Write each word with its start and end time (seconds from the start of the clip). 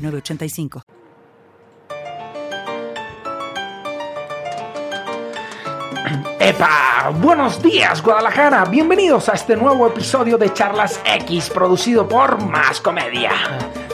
906985. 0.00 0.82
¡Epa! 6.40 7.12
Buenos 7.20 7.62
días, 7.62 8.02
Guadalajara. 8.02 8.64
Bienvenidos 8.64 9.28
a 9.28 9.32
este 9.34 9.56
nuevo 9.56 9.86
episodio 9.86 10.38
de 10.38 10.52
Charlas 10.52 11.00
X, 11.04 11.50
producido 11.50 12.08
por 12.08 12.42
Más 12.44 12.80
Comedia. 12.80 13.30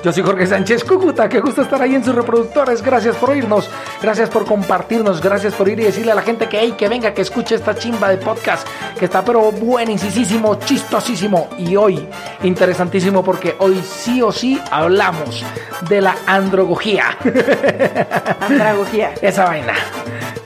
Yo 0.07 0.13
soy 0.13 0.23
Jorge 0.23 0.47
Sánchez 0.47 0.85
Cúcuta, 0.85 1.29
que 1.29 1.41
gusta 1.41 1.63
estar 1.63 1.83
ahí 1.83 1.97
en 1.97 2.05
sus 2.05 2.15
reproductores. 2.15 2.81
Gracias 2.81 3.17
por 3.17 3.31
oírnos, 3.31 3.69
gracias 4.01 4.31
por 4.31 4.45
compartirnos, 4.45 5.21
gracias 5.21 5.53
por 5.55 5.69
ir 5.69 5.81
y 5.81 5.83
decirle 5.83 6.13
a 6.13 6.15
la 6.15 6.23
gente 6.23 6.49
que, 6.49 6.61
hey, 6.61 6.77
que 6.79 6.89
venga, 6.89 7.13
que 7.13 7.23
escuche 7.23 7.57
esta 7.57 7.75
chimba 7.75 8.11
de 8.11 8.19
podcast, 8.19 8.69
que 8.97 9.07
está 9.07 9.25
pero 9.25 9.51
buenísimo, 9.51 10.61
chistosísimo 10.61 11.49
y 11.59 11.75
hoy 11.75 12.07
interesantísimo 12.45 13.25
porque 13.25 13.57
hoy 13.59 13.83
sí 13.83 14.23
o 14.23 14.31
sí 14.31 14.63
hablamos 14.71 15.45
de 15.89 16.01
la 16.01 16.15
androgogía. 16.25 17.19
Androgogía. 18.43 19.13
Esa 19.21 19.47
vaina. 19.47 19.75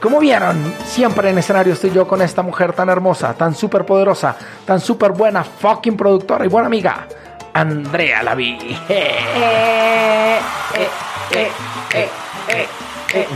Como 0.01 0.21
vieron, 0.21 0.57
siempre 0.87 1.29
en 1.29 1.37
escenario 1.37 1.75
estoy 1.75 1.91
yo 1.91 2.09
con 2.09 2.23
esta 2.23 2.41
mujer 2.41 2.73
tan 2.73 2.89
hermosa, 2.89 3.35
tan 3.35 3.55
súper 3.55 3.85
poderosa, 3.85 4.35
tan 4.65 4.81
súper 4.81 5.13
buena, 5.13 5.45
fucking 5.45 5.99
productora 5.99 6.47
y 6.47 6.49
buena 6.49 6.67
amiga. 6.67 7.07
Andrea 7.53 8.23
Laví. 8.23 8.59
Eh, 8.89 10.39
eh, 11.95 12.09
eh, 13.15 13.29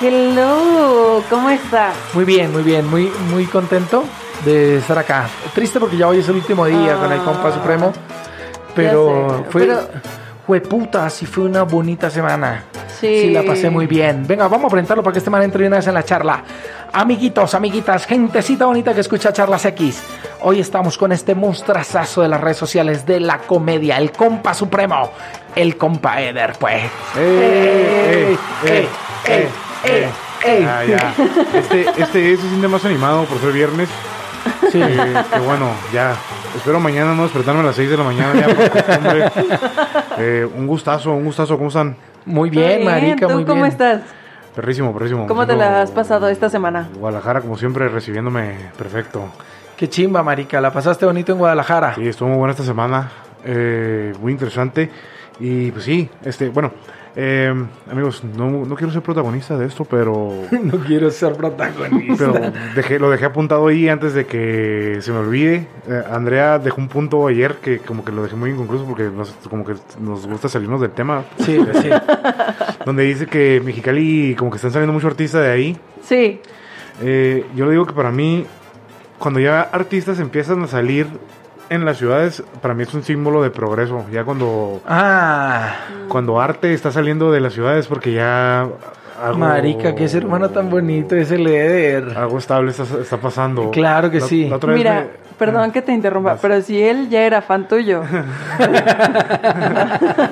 Hello, 0.00 1.22
¿cómo 1.30 1.50
estás? 1.50 1.94
Muy 2.14 2.24
bien, 2.24 2.52
muy 2.52 2.62
bien, 2.62 2.88
muy, 2.88 3.10
muy 3.30 3.46
contento 3.46 4.04
de 4.44 4.78
estar 4.78 4.98
acá. 4.98 5.28
Triste 5.54 5.78
porque 5.78 5.96
ya 5.96 6.08
hoy 6.08 6.18
es 6.18 6.28
el 6.28 6.36
último 6.36 6.66
día 6.66 6.96
con 6.96 7.12
el 7.12 7.20
compa 7.20 7.52
supremo, 7.52 7.92
pero 8.74 9.44
sé, 9.44 9.50
fue, 9.50 9.60
pero- 9.62 9.88
fue 10.46 10.60
puta, 10.60 11.08
sí 11.10 11.26
fue 11.26 11.44
una 11.44 11.62
bonita 11.62 12.10
semana. 12.10 12.64
Sí. 13.00 13.20
Sí, 13.22 13.30
la 13.30 13.42
pasé 13.42 13.70
muy 13.70 13.86
bien. 13.86 14.26
Venga, 14.26 14.48
vamos 14.48 14.66
a 14.66 14.70
presentarlo 14.70 15.02
para 15.02 15.12
que 15.12 15.18
este 15.18 15.30
man 15.30 15.42
entre 15.42 15.66
una 15.66 15.76
vez 15.76 15.86
en 15.86 15.94
la 15.94 16.04
charla. 16.04 16.42
Amiguitos, 16.92 17.54
amiguitas, 17.54 18.06
gentecita 18.06 18.66
bonita 18.66 18.94
que 18.94 19.00
escucha 19.00 19.32
Charlas 19.32 19.64
X. 19.66 20.02
Hoy 20.46 20.60
estamos 20.60 20.98
con 20.98 21.10
este 21.10 21.34
monstrazazo 21.34 22.20
de 22.20 22.28
las 22.28 22.38
redes 22.38 22.58
sociales 22.58 23.06
de 23.06 23.18
la 23.18 23.38
comedia, 23.38 23.96
el 23.96 24.12
compa 24.12 24.52
supremo, 24.52 25.10
el 25.56 25.78
compa 25.78 26.20
Eder, 26.20 26.52
pues. 26.60 26.82
¡Eh! 27.16 28.36
¡Eh! 28.66 28.66
¡Eh! 28.66 28.88
¡Eh! 29.26 29.48
¡Eh! 29.86 30.08
¡Eh! 30.44 30.66
Ah, 30.68 30.84
ya. 30.84 31.14
Este, 31.58 31.88
este 31.96 32.36
se 32.36 32.42
siente 32.42 32.68
más 32.68 32.84
animado 32.84 33.24
por 33.24 33.38
ser 33.38 33.52
viernes. 33.52 33.88
Sí. 34.70 34.82
Eh, 34.82 35.14
que 35.32 35.38
bueno, 35.38 35.70
ya. 35.94 36.14
Espero 36.54 36.78
mañana 36.78 37.14
no 37.14 37.22
despertarme 37.22 37.60
a 37.60 37.64
las 37.64 37.76
6 37.76 37.88
de 37.88 37.96
la 37.96 38.04
mañana 38.04 38.46
ya. 38.46 39.32
Eh, 40.18 40.46
un 40.54 40.66
gustazo, 40.66 41.12
un 41.12 41.24
gustazo. 41.24 41.56
¿Cómo 41.56 41.68
están? 41.68 41.96
Muy 42.26 42.50
Muy 42.50 42.50
bien, 42.50 42.84
marica, 42.84 43.28
¿Tú 43.28 43.34
muy 43.34 43.44
cómo 43.46 43.62
bien. 43.62 43.72
estás? 43.72 44.02
Perrísimo, 44.54 44.92
perrísimo. 44.92 45.26
¿Cómo 45.26 45.46
te 45.46 45.56
la 45.56 45.80
has 45.80 45.90
pasado 45.90 46.28
esta 46.28 46.50
semana? 46.50 46.88
Guadalajara, 46.98 47.40
como 47.40 47.56
siempre, 47.56 47.88
recibiéndome 47.88 48.56
perfecto. 48.76 49.30
Qué 49.76 49.88
chimba, 49.88 50.22
marica. 50.22 50.60
La 50.60 50.72
pasaste 50.72 51.04
bonito 51.06 51.32
en 51.32 51.38
Guadalajara. 51.38 51.94
Sí, 51.94 52.06
estuvo 52.06 52.28
muy 52.28 52.38
buena 52.38 52.52
esta 52.52 52.64
semana. 52.64 53.10
eh, 53.44 54.12
muy 54.20 54.32
interesante. 54.32 54.90
Y 55.40 55.72
pues 55.72 55.84
sí, 55.84 56.08
este, 56.24 56.48
bueno, 56.48 56.70
eh, 57.16 57.52
amigos, 57.90 58.22
no, 58.22 58.64
no 58.64 58.74
quiero 58.76 58.92
ser 58.92 59.02
protagonista 59.02 59.58
de 59.58 59.66
esto, 59.66 59.84
pero 59.84 60.32
No 60.62 60.78
quiero 60.78 61.10
ser 61.10 61.32
protagonista. 61.32 62.14
Pero 62.32 62.52
dejé, 62.76 63.00
lo 63.00 63.10
dejé 63.10 63.24
apuntado 63.24 63.66
ahí 63.66 63.88
antes 63.88 64.14
de 64.14 64.26
que 64.26 64.98
se 65.00 65.10
me 65.10 65.18
olvide. 65.18 65.66
Eh, 65.88 66.02
Andrea 66.08 66.60
dejó 66.60 66.80
un 66.80 66.86
punto 66.88 67.26
ayer 67.26 67.56
que 67.56 67.78
como 67.80 68.04
que 68.04 68.12
lo 68.12 68.22
dejé 68.22 68.36
muy 68.36 68.50
inconcluso 68.50 68.84
porque 68.84 69.10
nos, 69.10 69.32
como 69.50 69.64
que 69.64 69.74
nos 69.98 70.24
gusta 70.26 70.48
salirnos 70.48 70.80
del 70.80 70.92
tema. 70.92 71.24
Sí, 71.38 71.58
sí. 71.82 71.90
Donde 72.86 73.02
dice 73.02 73.26
que 73.26 73.60
Mexicali 73.64 74.36
como 74.36 74.52
que 74.52 74.56
están 74.56 74.70
saliendo 74.70 74.92
mucho 74.92 75.08
artistas 75.08 75.42
de 75.42 75.50
ahí. 75.50 75.76
Sí. 76.04 76.40
Eh, 77.02 77.44
yo 77.56 77.64
le 77.64 77.72
digo 77.72 77.86
que 77.86 77.92
para 77.92 78.12
mí, 78.12 78.46
cuando 79.24 79.40
ya 79.40 79.62
artistas 79.62 80.20
empiezan 80.20 80.62
a 80.64 80.66
salir 80.66 81.06
en 81.70 81.86
las 81.86 81.96
ciudades, 81.96 82.42
para 82.60 82.74
mí 82.74 82.82
es 82.82 82.92
un 82.92 83.02
símbolo 83.02 83.42
de 83.42 83.48
progreso. 83.48 84.04
Ya 84.12 84.22
cuando, 84.22 84.82
Ah, 84.86 85.76
cuando 86.08 86.38
arte 86.42 86.74
está 86.74 86.92
saliendo 86.92 87.32
de 87.32 87.40
las 87.40 87.54
ciudades 87.54 87.86
porque 87.86 88.12
ya... 88.12 88.68
Algo, 89.24 89.38
marica, 89.38 89.94
qué 89.94 90.06
ser 90.08 90.26
humano 90.26 90.50
tan 90.50 90.68
bonito 90.68 91.16
es 91.16 91.30
el 91.30 91.46
Eder. 91.46 92.12
Algo 92.18 92.36
estable 92.36 92.70
está, 92.72 92.82
está 93.00 93.16
pasando. 93.16 93.70
Claro 93.70 94.10
que 94.10 94.20
La- 94.20 94.26
sí. 94.26 94.46
la 94.48 94.56
otra 94.56 94.68
vez 94.72 94.76
Mira, 94.78 94.94
me- 95.00 95.06
perdón 95.38 95.70
que 95.72 95.80
te 95.80 95.92
interrumpa, 95.92 96.36
pero 96.42 96.60
si 96.60 96.82
él 96.82 97.08
ya 97.08 97.22
era 97.22 97.40
fan 97.40 97.66
tuyo. 97.66 98.02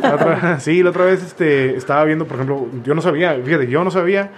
La 0.02 0.14
otra- 0.14 0.60
sí, 0.60 0.82
la 0.82 0.90
otra 0.90 1.04
vez 1.04 1.22
este, 1.22 1.76
estaba 1.76 2.04
viendo, 2.04 2.26
por 2.26 2.34
ejemplo, 2.36 2.66
yo 2.84 2.94
no 2.94 3.00
sabía, 3.02 3.34
fíjate, 3.44 3.68
yo 3.68 3.84
no 3.84 3.90
sabía, 3.90 4.30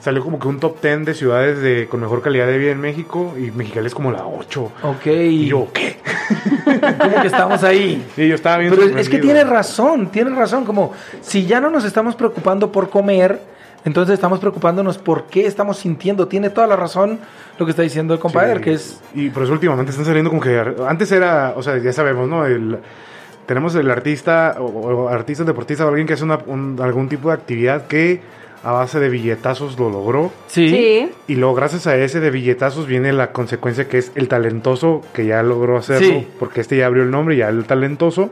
salió 0.00 0.22
como 0.22 0.38
que 0.38 0.48
un 0.48 0.60
top 0.60 0.80
10 0.80 1.04
de 1.04 1.14
ciudades 1.14 1.60
de, 1.60 1.86
con 1.88 2.00
mejor 2.00 2.22
calidad 2.22 2.46
de 2.46 2.56
vida 2.58 2.70
en 2.72 2.80
México 2.80 3.34
y 3.36 3.50
Mexicali 3.50 3.86
es 3.86 3.94
como 3.94 4.10
la 4.12 4.26
8. 4.26 4.72
Ok. 4.82 5.06
Y 5.06 5.46
yo, 5.46 5.68
¿qué? 5.72 5.96
¿Cómo 6.98 7.20
que 7.20 7.26
estamos 7.26 7.62
ahí? 7.64 8.06
Sí, 8.14 8.28
yo 8.28 8.34
estaba 8.34 8.58
bien 8.58 8.70
Pero 8.74 8.98
es- 8.98 9.08
que 9.08 9.18
tiene 9.18 9.44
razón, 9.44 10.08
tiene 10.10 10.30
razón. 10.30 10.64
Como 10.64 10.92
si 11.20 11.46
ya 11.46 11.60
no 11.60 11.70
nos 11.70 11.84
estamos 11.84 12.14
preocupando 12.14 12.70
por 12.70 12.90
comer, 12.90 13.40
entonces 13.84 14.14
estamos 14.14 14.38
preocupándonos 14.40 14.98
por 14.98 15.24
qué 15.24 15.46
estamos 15.46 15.78
sintiendo. 15.78 16.28
Tiene 16.28 16.50
toda 16.50 16.66
la 16.66 16.76
razón 16.76 17.18
lo 17.58 17.64
que 17.66 17.70
está 17.70 17.82
diciendo 17.82 18.14
el 18.14 18.20
compadre, 18.20 18.56
Sí. 18.58 18.62
que 18.62 18.72
es. 18.74 19.00
Y 19.14 19.30
por 19.30 19.42
eso 19.44 19.52
últimamente 19.52 19.90
están 19.90 20.04
saliendo 20.06 20.30
como 20.30 20.42
que... 20.42 20.62
Antes 20.86 21.10
era, 21.12 21.54
o 21.56 21.62
sea, 21.62 21.78
ya 21.78 21.92
sabemos, 21.92 22.28
¿no? 22.28 22.44
El, 22.46 22.78
tenemos 23.46 23.74
el 23.74 23.90
artista 23.90 24.56
o, 24.58 24.64
o 24.64 25.08
artista, 25.08 25.42
deportista 25.44 25.84
o 25.86 25.88
alguien 25.88 26.06
que 26.06 26.12
hace 26.14 26.24
una- 26.24 26.38
un- 26.46 26.78
algún 26.82 27.08
tipo 27.08 27.28
de 27.28 27.34
actividad 27.34 27.86
que 27.86 28.20
a 28.64 28.72
base 28.72 29.00
de 29.00 29.08
billetazos 29.08 29.78
lo 29.78 29.90
logró. 29.90 30.32
Sí. 30.48 31.10
Y 31.26 31.34
luego, 31.36 31.54
gracias 31.54 31.86
a 31.86 31.96
ese 31.96 32.20
de 32.20 32.30
billetazos, 32.30 32.86
viene 32.86 33.12
la 33.12 33.32
consecuencia 33.32 33.88
que 33.88 33.98
es 33.98 34.12
el 34.14 34.28
talentoso 34.28 35.02
que 35.12 35.26
ya 35.26 35.42
logró 35.42 35.76
hacerlo. 35.76 36.06
Sí. 36.06 36.26
Porque 36.38 36.60
este 36.60 36.76
ya 36.76 36.86
abrió 36.86 37.02
el 37.02 37.10
nombre, 37.10 37.36
ya 37.36 37.48
el 37.48 37.64
talentoso. 37.64 38.30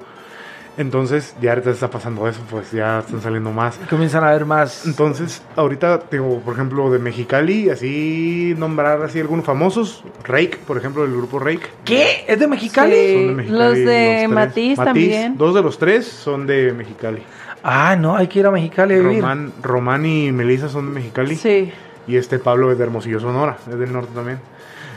Entonces, 0.78 1.34
ya 1.40 1.52
ahorita 1.52 1.70
está 1.70 1.88
pasando 1.88 2.28
eso, 2.28 2.42
pues 2.50 2.70
ya 2.70 2.98
están 2.98 3.22
saliendo 3.22 3.50
más. 3.50 3.78
Comienzan 3.88 4.24
a 4.24 4.32
ver 4.32 4.44
más. 4.44 4.84
Entonces, 4.84 5.42
ahorita 5.56 6.00
tengo, 6.00 6.40
por 6.40 6.52
ejemplo, 6.52 6.90
de 6.90 6.98
Mexicali, 6.98 7.70
así 7.70 8.54
nombrar 8.58 9.02
así 9.02 9.18
algunos 9.18 9.46
famosos. 9.46 10.04
Rake, 10.24 10.58
por 10.66 10.76
ejemplo, 10.76 11.04
el 11.04 11.12
grupo 11.12 11.38
Rake. 11.38 11.66
¿Qué? 11.84 12.26
¿Es 12.28 12.38
de 12.38 12.46
Mexicali? 12.46 12.94
Sí. 12.94 13.14
Son 13.14 13.26
de 13.28 13.34
Mexicali, 13.34 13.58
los 13.58 13.74
de 13.74 13.84
tres. 13.84 14.28
Matiz 14.28 14.76
también. 14.76 15.38
Dos 15.38 15.54
de 15.54 15.62
los 15.62 15.78
tres 15.78 16.06
son 16.06 16.46
de 16.46 16.72
Mexicali. 16.74 17.22
Ah, 17.68 17.96
no, 17.96 18.14
hay 18.16 18.28
que 18.28 18.38
ir 18.38 18.46
a 18.46 18.50
Mexicali 18.52 18.94
a 18.94 18.98
vivir. 18.98 19.20
Román, 19.20 19.52
Román 19.62 20.06
y 20.06 20.30
Melissa 20.30 20.68
son 20.68 20.86
de 20.86 20.92
Mexicali. 21.00 21.34
Sí. 21.34 21.72
Y 22.06 22.16
este 22.16 22.38
Pablo 22.38 22.70
es 22.70 22.78
de 22.78 22.84
Hermosillo, 22.84 23.18
Sonora, 23.18 23.56
es 23.68 23.76
del 23.78 23.92
norte 23.92 24.10
también. 24.14 24.38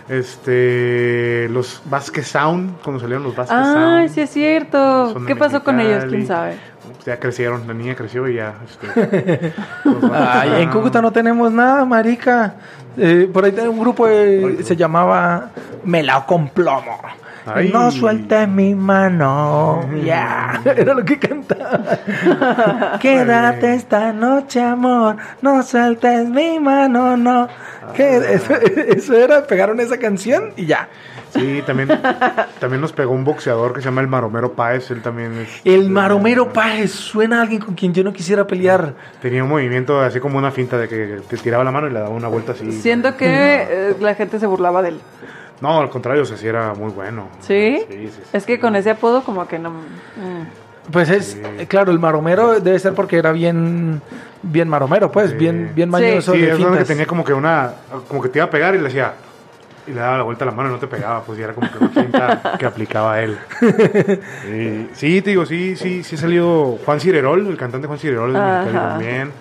Este, 0.07 1.47
los 1.49 1.81
Vázquez 1.85 2.27
Sound, 2.27 2.81
cuando 2.83 2.99
salieron 2.99 3.23
los 3.23 3.35
Vázquez 3.35 3.57
Ah, 3.59 3.73
Sound. 4.01 4.09
sí 4.09 4.21
es 4.21 4.29
cierto. 4.29 5.15
¿Qué 5.25 5.35
pasó 5.35 5.63
con 5.63 5.79
ellos? 5.79 6.05
¿Quién 6.05 6.27
sabe? 6.27 6.57
ya 7.05 7.17
crecieron, 7.19 7.65
la 7.67 7.73
niña 7.73 7.95
creció 7.95 8.27
y 8.27 8.35
ya. 8.35 8.55
Este, 8.67 9.53
Ay, 10.13 10.63
en. 10.63 10.69
Cúcuta 10.69 11.01
no 11.01 11.11
tenemos 11.11 11.51
nada, 11.51 11.85
marica. 11.85 12.55
Eh, 12.97 13.29
por 13.31 13.45
ahí 13.45 13.51
tenía 13.51 13.69
un 13.69 13.79
grupo, 13.79 14.07
eh, 14.07 14.57
se 14.63 14.75
llamaba 14.75 15.49
Melao 15.85 16.25
con 16.25 16.49
plomo. 16.49 16.99
Ay. 17.45 17.69
No 17.73 17.89
sueltes 17.91 18.47
mi 18.47 18.75
mano. 18.75 19.89
Ya, 20.03 20.61
era 20.65 20.93
lo 20.93 21.03
que 21.05 21.17
cantaba. 21.19 21.79
Quédate 22.99 23.73
esta 23.73 24.13
noche, 24.13 24.61
amor. 24.61 25.17
No 25.41 25.63
sueltes 25.63 26.27
mi 26.29 26.59
mano, 26.59 27.17
no. 27.17 27.47
¿Qué? 27.95 28.17
Eso, 28.17 28.53
eso 28.87 29.13
era, 29.15 29.43
pegaron 29.45 29.79
esa 29.79 29.97
canción 29.97 30.51
y 30.55 30.65
ya. 30.65 30.87
Sí, 31.31 31.61
también, 31.63 31.89
también 32.59 32.81
nos 32.81 32.91
pegó 32.91 33.11
un 33.11 33.23
boxeador 33.23 33.73
que 33.73 33.81
se 33.81 33.85
llama 33.85 34.01
el 34.01 34.07
Maromero 34.07 34.53
Páez, 34.53 34.89
él 34.89 35.03
también 35.03 35.33
es- 35.37 35.61
El 35.63 35.91
Maromero 35.91 36.51
Páez 36.51 36.89
suena 36.91 37.37
a 37.37 37.41
alguien 37.43 37.61
con 37.61 37.75
quien 37.75 37.93
yo 37.93 38.03
no 38.03 38.11
quisiera 38.13 38.47
pelear. 38.47 38.95
tenía 39.21 39.43
un 39.43 39.49
movimiento 39.49 40.01
así 40.01 40.19
como 40.19 40.39
una 40.39 40.49
finta 40.49 40.75
de 40.79 40.87
que 40.87 41.21
te 41.29 41.37
tiraba 41.37 41.63
la 41.63 41.69
mano 41.69 41.85
y 41.87 41.91
le 41.91 41.99
daba 41.99 42.09
una 42.09 42.27
vuelta 42.29 42.53
así. 42.53 42.71
Siento 42.71 43.15
que 43.15 43.27
eh, 43.27 43.95
la 43.99 44.15
gente 44.15 44.39
se 44.39 44.47
burlaba 44.47 44.81
de 44.81 44.89
él. 44.89 44.99
No, 45.61 45.79
al 45.79 45.89
contrario, 45.89 46.23
o 46.23 46.25
sea, 46.25 46.37
sí 46.37 46.47
era 46.47 46.73
muy 46.73 46.91
bueno. 46.91 47.27
¿Sí? 47.41 47.79
Sí, 47.89 47.95
sí, 47.95 48.09
sí. 48.15 48.21
Es 48.33 48.45
que 48.45 48.59
con 48.59 48.75
ese 48.75 48.91
apodo 48.91 49.23
como 49.23 49.47
que 49.47 49.59
no... 49.59 49.71
mm. 49.71 50.91
Pues 50.91 51.09
es, 51.09 51.35
eh, 51.59 51.67
claro, 51.67 51.91
el 51.91 51.99
maromero 51.99 52.59
debe 52.59 52.79
ser 52.79 52.93
porque 52.95 53.17
era 53.17 53.31
bien, 53.31 54.01
bien 54.41 54.67
maromero, 54.67 55.11
pues, 55.11 55.29
Sí. 55.31 55.35
bien, 55.37 55.71
bien 55.75 55.89
Sí. 55.89 55.91
mañoso. 55.91 56.31
Sí, 56.33 56.39
de 56.41 56.51
es 56.51 56.57
que 56.79 56.85
tenía 56.85 57.05
como 57.05 57.23
que 57.23 57.31
una. 57.33 57.73
Como 58.07 58.21
que 58.23 58.29
te 58.29 58.39
iba 58.39 58.45
a 58.45 58.49
pegar 58.49 58.73
y 58.73 58.79
le 58.79 58.85
decía. 58.85 59.13
Y 59.85 59.91
le 59.91 59.99
daba 60.01 60.17
la 60.17 60.23
vuelta 60.23 60.45
a 60.45 60.47
la 60.47 60.51
mano 60.51 60.69
y 60.69 60.71
no 60.73 60.79
te 60.79 60.87
pegaba, 60.87 61.21
pues 61.21 61.37
ya 61.37 61.45
era 61.45 61.53
como 61.53 61.69
que 61.71 61.77
una 61.77 61.89
finta 61.89 62.55
que 62.59 62.65
aplicaba 62.65 63.21
él. 63.21 63.37
Sí, 64.45 64.89
sí, 64.93 65.21
te 65.21 65.29
digo, 65.31 65.45
sí, 65.45 65.75
sí, 65.75 66.03
sí 66.03 66.15
ha 66.15 66.17
salido 66.19 66.77
Juan 66.85 66.99
Cirerol, 66.99 67.47
el 67.47 67.57
cantante 67.57 67.85
Juan 67.87 67.99
Cirerol 67.99 68.33
también. 68.33 69.31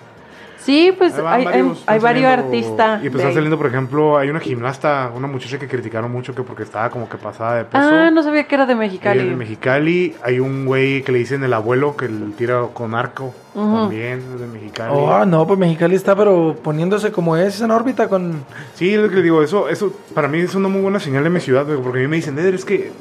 Sí, 0.61 0.93
pues 0.97 1.13
hay, 1.15 1.23
hay, 1.39 1.45
varios, 1.45 1.83
hay 1.87 1.97
están 1.97 2.01
varios 2.01 2.25
artistas. 2.25 3.03
Y 3.03 3.09
pues 3.09 3.23
ahí. 3.23 3.33
saliendo, 3.33 3.57
por 3.57 3.67
ejemplo, 3.67 4.17
hay 4.17 4.29
una 4.29 4.39
gimnasta, 4.39 5.11
una 5.15 5.27
muchacha 5.27 5.57
que 5.57 5.67
criticaron 5.67 6.11
mucho 6.11 6.35
que 6.35 6.43
porque 6.43 6.63
estaba 6.63 6.89
como 6.89 7.07
que 7.09 7.17
pasada 7.17 7.55
de 7.55 7.63
peso. 7.65 7.77
Ah, 7.81 8.11
no 8.11 8.21
sabía 8.23 8.43
que 8.43 8.55
era 8.55 8.65
de 8.65 8.75
Mexicali. 8.75 9.29
de 9.29 9.35
Mexicali. 9.35 10.15
Hay 10.21 10.39
un 10.39 10.65
güey 10.65 11.01
que 11.03 11.11
le 11.11 11.19
dicen 11.19 11.43
el 11.43 11.53
abuelo 11.53 11.95
que 11.95 12.09
le 12.09 12.25
tira 12.37 12.61
con 12.73 12.93
arco. 12.93 13.33
También 13.53 14.19
es 14.33 14.39
de 14.39 14.47
Mexicali. 14.47 14.91
Oh, 14.93 15.25
no, 15.25 15.47
pues 15.47 15.57
Mexicali 15.59 15.95
está, 15.95 16.15
pero 16.15 16.55
poniéndose 16.61 17.11
como 17.11 17.35
es 17.37 17.59
en 17.61 17.71
órbita 17.71 18.07
con. 18.07 18.43
Sí, 18.75 18.93
es 18.93 18.99
lo 19.01 19.09
que 19.09 19.15
le 19.15 19.21
digo, 19.23 19.41
eso, 19.41 19.69
eso 19.69 19.93
para 20.13 20.27
mí 20.27 20.39
es 20.39 20.55
una 20.55 20.67
muy 20.67 20.81
buena 20.81 20.99
señal 20.99 21.23
de 21.23 21.29
mi 21.29 21.39
ciudad, 21.39 21.65
porque 21.65 21.99
a 21.99 22.01
mí 22.03 22.07
me 22.07 22.15
dicen, 22.17 22.37
Eder, 22.37 22.53
es 22.53 22.63
que 22.65 22.91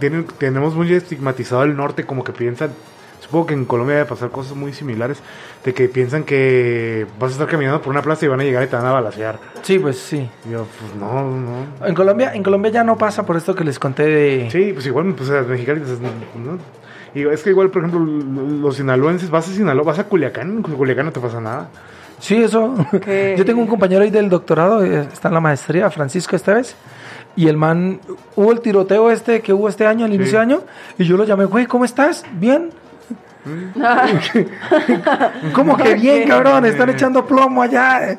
tienen- 0.00 0.26
tenemos 0.38 0.74
muy 0.74 0.92
estigmatizado 0.92 1.62
el 1.62 1.76
norte, 1.76 2.04
como 2.04 2.22
que 2.24 2.32
piensan, 2.32 2.70
supongo 3.26 3.46
que 3.46 3.54
en 3.54 3.64
Colombia 3.66 3.96
debe 3.96 4.08
pasar 4.08 4.30
cosas 4.30 4.56
muy 4.56 4.72
similares, 4.72 5.18
de 5.64 5.74
que 5.74 5.88
piensan 5.88 6.24
que 6.24 7.06
vas 7.20 7.30
a 7.30 7.32
estar 7.34 7.46
caminando 7.48 7.82
por 7.82 7.90
una 7.92 8.00
plaza 8.02 8.24
y 8.24 8.28
van 8.28 8.40
a 8.40 8.44
llegar 8.44 8.62
y 8.64 8.66
te 8.68 8.76
van 8.76 8.86
a 8.86 8.92
balasear. 8.92 9.38
Sí, 9.62 9.78
pues 9.78 9.98
sí. 9.98 10.28
Y 10.48 10.52
yo, 10.52 10.66
pues 10.80 10.94
no, 10.98 11.22
no. 11.30 11.86
En 11.86 11.94
Colombia, 11.94 12.32
en 12.34 12.42
Colombia 12.42 12.70
ya 12.70 12.84
no 12.84 12.96
pasa 12.96 13.26
por 13.26 13.36
esto 13.36 13.54
que 13.54 13.64
les 13.64 13.78
conté 13.78 14.04
de. 14.06 14.48
Sí, 14.50 14.70
pues 14.72 14.86
igual, 14.86 15.12
pues 15.14 15.28
a 15.30 15.42
Mexicali, 15.42 15.80
pues, 15.80 15.98
no. 16.00 16.58
Y 17.14 17.26
es 17.26 17.42
que 17.42 17.50
igual, 17.50 17.70
por 17.70 17.82
ejemplo, 17.84 18.00
los 18.04 18.76
sinaloenses, 18.76 19.30
vas 19.30 19.48
a 19.48 19.52
Sinaloa, 19.52 19.84
vas 19.84 19.98
a 19.98 20.04
Culiacán, 20.04 20.50
en 20.50 20.62
Culiacán 20.62 21.06
no 21.06 21.12
te 21.12 21.20
pasa 21.20 21.40
nada. 21.40 21.68
Sí, 22.18 22.36
eso. 22.42 22.74
Que- 23.04 23.34
Yo 23.38 23.44
tengo 23.44 23.60
un 23.60 23.66
compañero 23.66 24.02
ahí 24.02 24.10
del 24.10 24.28
doctorado, 24.28 24.84
eh, 24.84 25.00
está 25.12 25.28
en 25.28 25.34
la 25.34 25.40
maestría, 25.40 25.90
Francisco 25.90 26.36
Esteves. 26.36 26.76
Y 27.34 27.48
el 27.48 27.56
man, 27.58 28.00
hubo 28.34 28.50
el 28.52 28.60
tiroteo 28.60 29.10
este 29.10 29.40
que 29.42 29.52
hubo 29.52 29.68
este 29.68 29.86
año, 29.86 30.06
al 30.06 30.14
inicio 30.14 30.38
de 30.38 30.42
año, 30.42 30.60
y 30.98 31.04
yo 31.04 31.16
lo 31.18 31.24
llamé, 31.24 31.44
güey, 31.44 31.66
¿cómo 31.66 31.84
estás? 31.84 32.24
¿Bien? 32.32 32.70
¿Cómo 35.52 35.76
que 35.76 35.94
bien, 35.94 36.28
cabrón? 36.28 36.64
Están 36.64 36.90
echando 36.90 37.26
plomo 37.26 37.62
allá. 37.62 38.18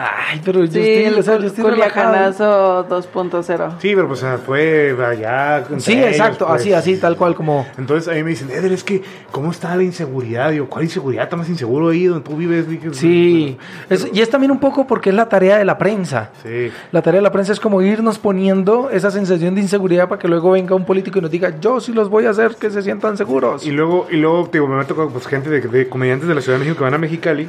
Ay, 0.00 0.40
pero 0.44 0.64
yo 0.64 0.70
Sí, 0.70 0.78
estoy, 0.78 1.04
el 1.06 1.18
o 1.18 1.22
sea, 1.24 1.38
yo 1.38 1.46
estoy 1.48 1.64
relajado. 1.70 2.12
Culiacanazo 2.12 2.88
2.0. 2.88 3.72
Sí, 3.80 3.92
pero 3.96 4.06
pues 4.06 4.24
fue 4.46 4.96
allá. 5.04 5.64
Sí, 5.78 5.92
ellos, 5.94 6.06
exacto, 6.06 6.46
pues. 6.46 6.60
así, 6.60 6.72
así, 6.72 6.96
tal 6.98 7.16
cual 7.16 7.34
como... 7.34 7.66
Entonces 7.76 8.06
a 8.08 8.14
mí 8.14 8.22
me 8.22 8.30
dicen, 8.30 8.48
Eder, 8.50 8.70
es 8.70 8.84
que, 8.84 9.02
¿cómo 9.32 9.50
está 9.50 9.74
la 9.74 9.82
inseguridad? 9.82 10.52
Digo, 10.52 10.68
¿cuál 10.68 10.84
inseguridad? 10.84 11.24
¿Está 11.24 11.36
más 11.36 11.48
inseguro 11.48 11.88
ahí 11.88 12.04
donde 12.04 12.28
tú 12.28 12.36
vives? 12.36 12.68
Dije, 12.68 12.90
Sí, 12.92 13.58
es- 13.90 14.08
y 14.12 14.20
es 14.20 14.30
también 14.30 14.52
un 14.52 14.60
poco 14.60 14.86
porque 14.86 15.10
es 15.10 15.16
la 15.16 15.28
tarea 15.28 15.58
de 15.58 15.64
la 15.64 15.78
prensa. 15.78 16.30
Sí. 16.44 16.70
La 16.92 17.02
tarea 17.02 17.18
de 17.18 17.22
la 17.24 17.32
prensa 17.32 17.52
es 17.52 17.58
como 17.58 17.82
irnos 17.82 18.20
poniendo 18.20 18.90
esa 18.90 19.10
sensación 19.10 19.56
de 19.56 19.62
inseguridad 19.62 20.08
para 20.08 20.20
que 20.20 20.28
luego 20.28 20.52
venga 20.52 20.76
un 20.76 20.84
político 20.84 21.18
y 21.18 21.22
nos 21.22 21.30
diga, 21.32 21.58
yo 21.60 21.80
sí 21.80 21.92
los 21.92 22.08
voy 22.08 22.26
a 22.26 22.30
hacer 22.30 22.54
que 22.54 22.70
se 22.70 22.82
sientan 22.82 23.16
seguros. 23.16 23.66
Y 23.66 23.72
luego, 23.72 24.06
y 24.12 24.16
luego 24.16 24.48
digo, 24.52 24.68
me 24.68 24.84
tocado 24.84 25.08
pues, 25.08 25.26
gente 25.26 25.50
de, 25.50 25.60
de 25.60 25.88
comediantes 25.88 26.28
de 26.28 26.34
la 26.36 26.40
Ciudad 26.40 26.56
de 26.58 26.64
México 26.64 26.78
que 26.78 26.84
van 26.84 26.94
a 26.94 26.98
Mexicali. 26.98 27.48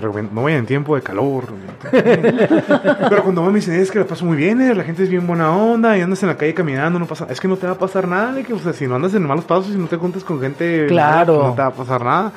Que 0.00 0.22
no 0.22 0.42
vayan 0.42 0.60
en 0.60 0.66
tiempo 0.66 0.96
de 0.96 1.02
calor. 1.02 1.44
Pero 1.90 3.22
cuando 3.22 3.44
me 3.44 3.52
dicen, 3.54 3.74
es 3.74 3.90
que 3.90 4.00
la 4.00 4.06
paso 4.06 4.24
muy 4.24 4.36
bien, 4.36 4.60
eh, 4.60 4.74
la 4.74 4.82
gente 4.82 5.04
es 5.04 5.08
bien 5.08 5.26
buena 5.26 5.50
onda 5.56 5.96
y 5.96 6.00
andas 6.00 6.22
en 6.22 6.30
la 6.30 6.36
calle 6.36 6.52
caminando, 6.52 6.98
no 6.98 7.06
pasa 7.06 7.26
Es 7.30 7.40
que 7.40 7.46
no 7.46 7.56
te 7.56 7.66
va 7.66 7.74
a 7.74 7.78
pasar 7.78 8.08
nada, 8.08 8.32
de 8.32 8.42
que, 8.42 8.52
o 8.52 8.58
sea, 8.58 8.72
si 8.72 8.86
no 8.86 8.96
andas 8.96 9.14
en 9.14 9.24
malos 9.24 9.44
pasos 9.44 9.72
y 9.72 9.78
no 9.78 9.86
te 9.86 9.96
juntas 9.96 10.24
con 10.24 10.40
gente. 10.40 10.86
Claro. 10.88 11.36
mala, 11.36 11.48
No 11.48 11.54
te 11.54 11.62
va 11.62 11.68
a 11.68 11.72
pasar 11.72 12.04
nada. 12.04 12.32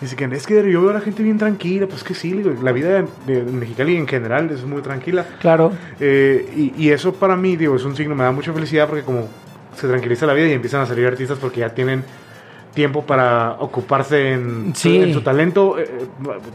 Dice 0.00 0.16
que 0.16 0.24
es 0.24 0.46
que 0.46 0.70
yo 0.70 0.80
veo 0.80 0.90
a 0.90 0.94
la 0.94 1.00
gente 1.00 1.22
bien 1.22 1.38
tranquila, 1.38 1.86
pues 1.86 2.02
que 2.02 2.14
sí, 2.14 2.42
la 2.62 2.72
vida 2.72 3.04
de, 3.26 3.42
de 3.42 3.42
Mexicali 3.52 3.96
en 3.96 4.08
general 4.08 4.50
es 4.50 4.64
muy 4.64 4.82
tranquila. 4.82 5.26
Claro, 5.40 5.72
Eh, 6.00 6.72
y, 6.76 6.86
y 6.86 6.90
eso 6.90 7.12
para 7.12 7.36
mí, 7.36 7.56
digo, 7.56 7.76
es 7.76 7.84
un 7.84 7.94
signo, 7.94 8.14
me 8.14 8.24
da 8.24 8.32
mucha 8.32 8.52
felicidad 8.52 8.88
porque 8.88 9.04
como 9.04 9.28
se 9.76 9.86
tranquiliza 9.86 10.26
la 10.26 10.34
vida 10.34 10.48
y 10.48 10.52
empiezan 10.52 10.80
a 10.80 10.86
salir 10.86 11.06
artistas 11.06 11.38
porque 11.38 11.60
ya 11.60 11.70
tienen 11.70 12.04
tiempo 12.74 13.02
para 13.02 13.56
ocuparse 13.58 14.32
en, 14.32 14.72
Sí. 14.74 15.02
en 15.02 15.12
su 15.12 15.20
talento, 15.22 15.78
eh, 15.78 16.06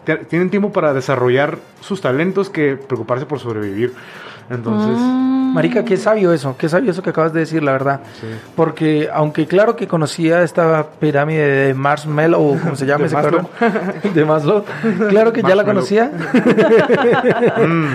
eh, 0.07 0.25
tienen 0.29 0.49
tiempo 0.49 0.71
para 0.71 0.93
desarrollar 0.93 1.57
sus 1.81 2.01
talentos 2.01 2.49
que 2.49 2.75
preocuparse 2.75 3.25
por 3.25 3.39
sobrevivir. 3.39 3.93
Entonces, 4.49 4.97
Mm. 4.97 5.53
Marica, 5.53 5.83
qué 5.85 5.95
sabio 5.97 6.33
eso, 6.33 6.55
qué 6.57 6.67
sabio 6.69 6.91
eso 6.91 7.01
que 7.01 7.09
acabas 7.09 7.31
de 7.33 7.39
decir, 7.41 7.63
la 7.63 7.71
verdad. 7.71 8.01
sí. 8.19 8.27
Porque 8.55 9.09
aunque 9.13 9.45
claro 9.47 9.75
que 9.75 9.87
conocía 9.87 10.41
esta 10.43 10.85
pirámide 10.99 11.47
de 11.67 11.73
Marshmallow, 11.73 12.53
o 12.55 12.59
como 12.59 12.75
se 12.75 12.85
llama 12.85 12.99
De 13.03 13.05
ese 13.07 13.15
Maslow. 13.15 13.47
cabrón, 13.59 14.13
de 14.13 14.25
Maslow, 14.25 14.65
claro 15.09 15.31
que 15.33 15.41
ya 15.41 15.55
la 15.55 15.63
conocía. 15.63 16.11
Mm, 17.57 17.85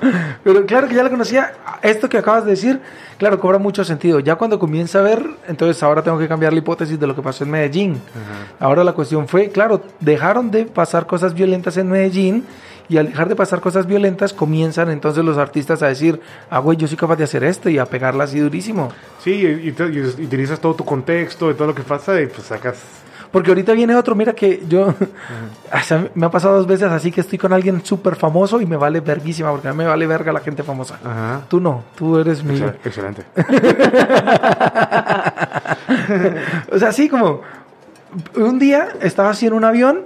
Pero 0.44 0.66
claro 0.66 0.88
que 0.88 0.94
ya 0.94 1.02
la 1.02 1.10
conocía. 1.10 1.52
Esto 1.82 2.08
que 2.08 2.18
acabas 2.18 2.44
de 2.44 2.50
decir, 2.52 2.80
claro, 3.18 3.38
cobra 3.38 3.58
mucho 3.58 3.84
sentido. 3.84 4.20
Ya 4.20 4.36
cuando 4.36 4.58
comienza 4.58 5.00
a 5.00 5.02
ver, 5.02 5.24
entonces 5.46 5.82
ahora 5.82 6.02
tengo 6.02 6.18
que 6.18 6.28
cambiar 6.28 6.52
la 6.52 6.58
hipótesis 6.58 6.98
de 6.98 7.06
lo 7.06 7.14
que 7.14 7.22
pasó 7.22 7.44
en 7.44 7.50
Medellín. 7.50 8.00
Ahora 8.58 8.84
la 8.84 8.92
cuestión 8.92 9.28
fue, 9.28 9.48
claro, 9.50 9.82
dejaron 10.00 10.50
de 10.50 10.64
pasar 10.64 11.06
cosas 11.06 11.34
violentas 11.34 11.76
en 11.76 11.88
Medellín 11.88 12.44
y 12.88 12.98
al 12.98 13.06
dejar 13.06 13.28
de 13.28 13.36
pasar 13.36 13.60
cosas 13.60 13.86
violentas 13.86 14.32
comienzan 14.32 14.90
entonces 14.90 15.24
los 15.24 15.38
artistas 15.38 15.80
a 15.82 15.86
decir, 15.86 16.20
ah, 16.50 16.58
güey, 16.58 16.76
yo 16.76 16.88
soy 16.88 16.96
capaz 16.96 17.16
de 17.16 17.24
hacer 17.24 17.44
esto 17.44 17.68
y 17.70 17.78
a 17.78 17.86
pegarla 17.86 18.24
así 18.24 18.40
durísimo. 18.40 18.90
Sí, 19.22 19.30
y, 19.30 19.68
y 19.68 20.00
utilizas 20.24 20.58
todo 20.58 20.74
tu 20.74 20.84
contexto 20.84 21.50
y 21.50 21.54
todo 21.54 21.68
lo 21.68 21.74
que 21.74 21.82
pasa 21.82 22.20
y 22.20 22.26
pues 22.26 22.48
sacas... 22.48 22.78
Porque 23.32 23.50
ahorita 23.52 23.72
viene 23.74 23.94
otro, 23.94 24.14
mira 24.16 24.32
que 24.32 24.64
yo, 24.68 24.88
o 25.72 25.78
sea, 25.84 26.08
me 26.14 26.26
ha 26.26 26.30
pasado 26.30 26.56
dos 26.56 26.66
veces 26.66 26.90
así 26.90 27.12
que 27.12 27.20
estoy 27.20 27.38
con 27.38 27.52
alguien 27.52 27.84
súper 27.84 28.16
famoso 28.16 28.60
y 28.60 28.66
me 28.66 28.76
vale 28.76 28.98
verguísima, 29.00 29.50
porque 29.52 29.68
a 29.68 29.72
mí 29.72 29.78
me 29.78 29.86
vale 29.86 30.04
verga 30.06 30.32
la 30.32 30.40
gente 30.40 30.62
famosa. 30.64 30.98
Tú 31.48 31.60
no, 31.60 31.84
tú 31.96 32.18
eres 32.18 32.42
mi... 32.42 32.58
Excel- 32.58 32.74
Excelente. 32.84 33.24
O 36.72 36.78
sea, 36.78 36.88
así 36.88 37.08
como 37.08 37.40
un 38.36 38.58
día 38.58 38.88
estaba 39.00 39.30
así 39.30 39.46
en 39.46 39.52
un 39.52 39.64
avión 39.64 40.00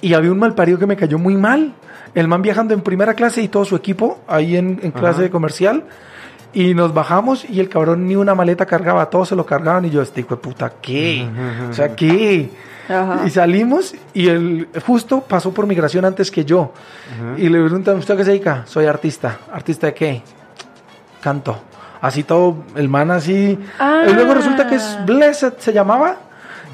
y 0.00 0.14
había 0.14 0.30
un 0.32 0.38
malparido 0.38 0.78
que 0.78 0.86
me 0.86 0.96
cayó 0.96 1.18
muy 1.18 1.36
mal. 1.36 1.74
El 2.14 2.28
man 2.28 2.42
viajando 2.42 2.74
en 2.74 2.82
primera 2.82 3.14
clase 3.14 3.42
y 3.42 3.48
todo 3.48 3.64
su 3.64 3.74
equipo 3.74 4.20
ahí 4.28 4.56
en, 4.56 4.78
en 4.82 4.90
clase 4.92 5.30
comercial. 5.30 5.84
Y 6.54 6.74
nos 6.74 6.92
bajamos 6.92 7.48
y 7.48 7.60
el 7.60 7.68
cabrón 7.68 8.06
ni 8.06 8.14
una 8.14 8.34
maleta 8.34 8.66
cargaba, 8.66 9.08
todos 9.08 9.28
se 9.28 9.36
lo 9.36 9.46
cargaban 9.46 9.84
y 9.86 9.90
yo, 9.90 10.02
este 10.02 10.20
hijo 10.20 10.36
de 10.36 10.40
puta, 10.40 10.72
¿qué? 10.82 11.26
O 11.70 11.72
sea, 11.72 11.96
¿qué? 11.96 12.50
Ajá. 12.88 13.22
Y 13.26 13.30
salimos 13.30 13.94
y 14.12 14.28
él 14.28 14.68
justo 14.84 15.20
pasó 15.22 15.54
por 15.54 15.66
migración 15.66 16.04
antes 16.04 16.30
que 16.30 16.44
yo. 16.44 16.72
Y 17.38 17.48
le 17.48 17.58
preguntan, 17.60 17.96
¿usted 17.96 18.14
a 18.14 18.16
qué 18.18 18.24
se 18.24 18.30
dedica? 18.32 18.62
Soy 18.66 18.86
artista. 18.86 19.38
¿Artista 19.52 19.86
de 19.86 19.94
qué? 19.94 20.22
Canto. 21.22 21.58
Así 22.02 22.24
todo, 22.24 22.64
el 22.74 22.88
man 22.88 23.10
así. 23.12 23.58
Ah. 23.78 24.04
Y 24.08 24.12
luego 24.12 24.34
resulta 24.34 24.66
que 24.66 24.74
es 24.74 24.98
Blessed, 25.06 25.54
se 25.58 25.72
llamaba. 25.72 26.16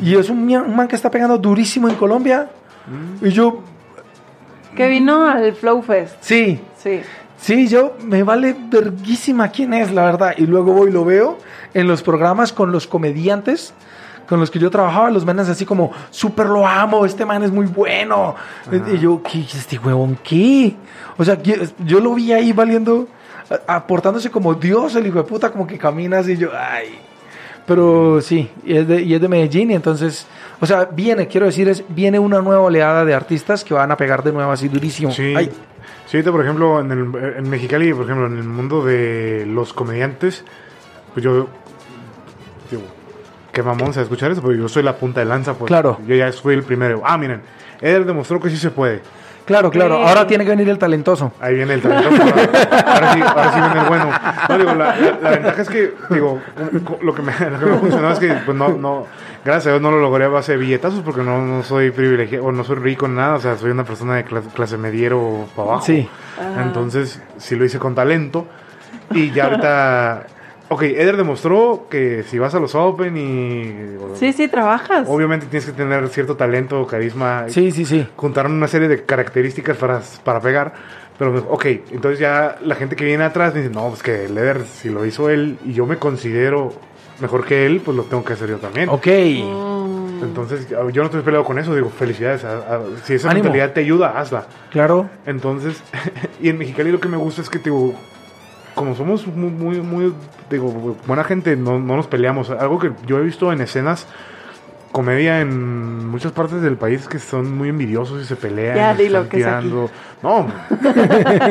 Y 0.03 0.17
es 0.17 0.31
un, 0.31 0.47
man 0.75 0.89
que 0.89 0.97
está 0.97 1.11
pegando 1.11 1.39
durísimo 1.39 1.89
en 1.89 1.97
Colombia. 1.97 2.49
Y 3.21 3.29
yo, 3.31 3.63
Que 4.75 4.89
vino 4.89 5.29
al 5.29 5.53
Flow 5.55 5.83
Fest. 5.83 6.17
sí, 6.21 6.61
Sí. 6.83 7.01
Sí, 7.39 7.69
yo 7.69 7.97
me 8.05 8.23
vale 8.23 8.55
verguísima 8.71 9.49
quién 9.49 9.73
es, 9.75 9.91
la 9.93 10.05
verdad. 10.05 10.35
Y 10.37 10.47
luego 10.47 10.73
voy 10.73 10.91
y 10.91 10.93
lo 10.93 11.05
veo 11.05 11.39
en 11.75 11.89
los 11.89 12.03
programas 12.03 12.53
con 12.53 12.73
los 12.73 12.87
comediantes 12.87 13.73
con 14.29 14.39
los 14.39 14.51
que 14.51 14.59
yo 14.59 14.71
trabajaba, 14.71 15.11
los 15.11 15.25
manes 15.25 15.49
así 15.49 15.65
como, 15.65 15.91
súper 16.11 16.47
lo 16.47 16.67
amo, 16.67 17.07
este 17.07 17.25
man 17.25 17.43
es 17.43 17.51
muy 17.51 17.67
bueno. 17.67 18.35
Y 18.93 18.99
yo, 18.99 19.23
¿qué? 19.23 19.41
¿Este 19.41 19.79
huevón 19.79 20.19
qué? 20.23 20.77
O 21.17 21.25
sea, 21.25 21.39
yo 21.43 22.01
lo 22.01 22.15
vi 22.15 22.33
ahí 22.33 22.53
valiendo, 22.53 23.09
aportándose 23.67 24.31
como 24.31 24.53
Dios, 24.55 24.95
el 24.97 25.07
hijo 25.07 25.19
de 25.19 25.25
puta, 25.25 25.51
como 25.51 25.67
que 25.67 25.79
camina 25.79 26.19
así, 26.19 26.33
y 26.33 26.37
yo, 26.37 26.51
ay. 26.55 26.99
Pero 27.65 28.21
sí, 28.21 28.51
y 28.65 28.77
es, 28.77 28.89
de, 28.89 29.03
y 29.03 29.15
es 29.15 29.21
de 29.21 29.29
Medellín, 29.29 29.71
y 29.71 29.75
entonces, 29.75 30.27
o 30.61 30.67
sea, 30.67 30.85
viene, 30.85 31.27
quiero 31.27 31.47
decir, 31.47 31.69
es, 31.69 31.83
viene 31.89 32.19
una 32.19 32.41
nueva 32.41 32.63
oleada 32.63 33.07
de 33.07 33.15
artistas 33.15 33.65
que 33.65 33.73
van 33.75 33.91
a 33.91 33.97
pegar 33.97 34.23
de 34.23 34.33
nuevo 34.33 34.51
así 34.53 34.69
durísimo. 34.69 35.11
Sí. 35.11 35.35
Ay, 35.35 35.51
Sí, 36.07 36.17
ahorita, 36.17 36.33
por 36.33 36.43
ejemplo, 36.43 36.81
en, 36.81 36.91
el, 36.91 37.37
en 37.37 37.51
Mexicali, 37.51 37.93
por 37.93 38.05
ejemplo, 38.05 38.27
en 38.27 38.39
el 38.39 38.45
mundo 38.45 38.85
de 38.85 39.45
los 39.47 39.73
comediantes, 39.73 40.45
pues 41.13 41.25
yo. 41.25 41.49
Digo, 42.71 42.83
qué 43.53 43.63
mamón 43.63 43.93
se 43.93 44.03
escuchar 44.03 44.31
eso, 44.31 44.41
pero 44.43 44.55
yo 44.55 44.69
soy 44.69 44.83
la 44.83 44.97
punta 44.97 45.21
de 45.21 45.27
lanza, 45.27 45.55
pues. 45.55 45.69
Claro. 45.69 45.99
Yo 46.07 46.15
ya 46.15 46.33
fui 46.33 46.55
el 46.55 46.63
primero. 46.63 47.03
Ah, 47.05 47.19
miren, 47.19 47.43
Eder 47.81 48.05
demostró 48.05 48.41
que 48.41 48.51
sí 48.51 48.57
se 48.57 48.71
puede. 48.71 49.03
Claro, 49.49 49.71
claro, 49.71 49.97
Sí. 49.97 50.03
ahora 50.07 50.27
tiene 50.29 50.45
que 50.45 50.51
venir 50.51 50.69
el 50.69 50.79
talentoso. 50.79 51.33
Ahí 51.41 51.55
viene 51.57 51.75
el 51.75 51.83
talento. 51.83 52.09
ahora, 52.87 53.13
sí, 53.15 53.21
ahora 53.21 53.53
sí 53.53 53.61
viene 53.61 53.81
el 53.81 53.89
bueno. 53.89 54.11
No, 54.49 54.59
digo, 54.59 54.75
la, 54.75 54.97
la- 54.97 55.19
la 55.21 55.31
ventaja 55.31 55.63
es 55.63 55.69
que, 55.69 55.95
digo, 56.11 56.41
lo 57.03 57.15
que 57.15 57.23
me, 57.23 57.33
lo 57.51 57.59
que 57.59 57.67
me 57.67 57.79
funcionó 57.79 58.11
es 58.13 58.19
que, 58.21 58.33
pues 58.47 58.57
no, 58.57 58.69
no, 58.69 59.07
gracias 59.45 59.67
a 59.67 59.71
Dios 59.71 59.83
no 59.83 59.91
lo 59.91 59.99
logré 60.01 60.27
a 60.27 60.29
base 60.29 60.53
de 60.53 60.59
billetazos 60.59 61.01
porque 61.01 61.23
no, 61.23 61.41
no 61.45 61.63
soy 61.65 61.91
privilegiado, 61.91 62.45
o 62.47 62.53
no 62.53 62.63
soy 62.63 62.77
rico 62.77 63.07
en 63.07 63.17
nada, 63.17 63.35
o 63.35 63.41
sea, 63.41 63.57
soy 63.57 63.71
una 63.73 63.85
persona 63.85 64.15
de 64.15 64.25
clase, 64.25 64.49
clase 64.55 64.77
mediero 64.79 65.47
para 65.57 65.69
abajo. 65.71 65.85
Sí. 65.87 66.09
Ajá. 66.39 66.63
Entonces, 66.63 67.21
sí 67.39 67.57
lo 67.57 67.65
hice 67.65 67.79
con 67.81 67.95
talento. 67.97 68.47
Y 69.11 69.31
ya 69.33 69.45
ahorita, 69.47 70.27
ok, 70.69 70.83
Eder 70.83 71.17
demostró 71.17 71.87
que 71.91 72.23
si 72.25 72.39
vas 72.39 72.55
a 72.55 72.61
los 72.61 72.75
Open 72.75 73.17
y... 73.17 73.97
Sí, 74.19 74.33
sí, 74.33 74.49
trabajas. 74.49 75.07
Obviamente 75.09 75.47
tienes 75.47 75.67
que 75.67 75.73
tener 75.73 76.07
cierto 76.09 76.37
talento, 76.37 76.87
carisma. 76.87 77.45
Sí, 77.49 77.71
sí, 77.71 77.85
sí. 77.85 78.07
Juntaron 78.17 78.53
una 78.53 78.69
serie 78.69 78.89
de 78.89 79.05
características 79.05 79.77
para, 79.77 80.01
para 80.25 80.41
pegar. 80.41 80.75
Pero, 81.19 81.47
ok, 81.51 81.65
entonces 81.91 82.19
ya 82.21 82.57
la 82.63 82.75
gente 82.77 82.95
que 82.97 83.05
viene 83.05 83.25
atrás 83.25 83.53
me 83.55 83.63
dice, 83.63 83.75
no, 83.75 83.89
pues 83.89 84.03
que 84.03 84.27
el 84.27 84.39
Eder, 84.39 84.63
si 84.65 84.89
lo 84.89 85.05
hizo 85.05 85.29
él 85.31 85.59
y 85.65 85.73
yo 85.73 85.85
me 85.87 85.97
considero 85.97 86.73
mejor 87.21 87.45
que 87.45 87.67
él, 87.67 87.81
pues 87.85 87.97
lo 87.97 88.05
tengo 88.05 88.25
que 88.25 88.35
hacer 88.35 88.49
yo 88.51 88.59
también. 88.59 88.89
Ok. 88.89 89.07
Mm, 89.07 90.23
Entonces, 90.23 90.69
yo 90.69 90.77
no 91.03 91.05
estoy 91.07 91.23
peleado 91.23 91.45
con 91.45 91.59
eso, 91.59 91.75
digo, 91.75 91.91
felicidades. 91.91 92.45
a- 92.45 92.59
a- 92.77 92.81
si 93.05 93.15
esa 93.15 93.31
Ánimo. 93.31 93.45
mentalidad 93.45 93.73
te 93.73 93.81
ayuda, 93.81 94.19
hazla. 94.21 94.47
Claro. 94.71 95.09
Entonces, 95.27 95.83
y 96.41 96.49
en 96.51 96.59
Mexicali 96.59 96.93
lo 96.93 97.01
que 97.01 97.09
me 97.09 97.17
gusta 97.17 97.43
es 97.43 97.51
que, 97.51 97.59
digo, 97.59 97.95
como 98.79 98.95
somos 98.95 99.27
muy, 99.27 99.51
muy, 99.51 99.81
muy, 99.81 100.15
digo, 100.49 100.97
buena 101.07 101.25
gente, 101.25 101.57
no, 101.57 101.79
no 101.79 101.97
nos 101.97 102.07
peleamos. 102.07 102.49
Algo 102.51 102.79
que 102.79 102.93
yo 103.07 103.19
he 103.19 103.23
visto 103.23 103.53
en 103.53 103.61
escenas, 103.61 104.07
comedia 104.93 105.41
en 105.41 106.07
muchas 106.09 106.33
partes 106.33 106.63
del 106.63 106.77
país 106.77 107.09
que 107.09 107.19
son 107.19 107.57
muy 107.59 107.69
envidiosos 107.69 108.23
y 108.23 108.25
se 108.25 108.37
pelean. 108.37 108.77
Ya, 108.77 108.95
dilo, 108.95 109.23
están 109.31 109.69
que. 109.71 109.89
No, 110.23 110.47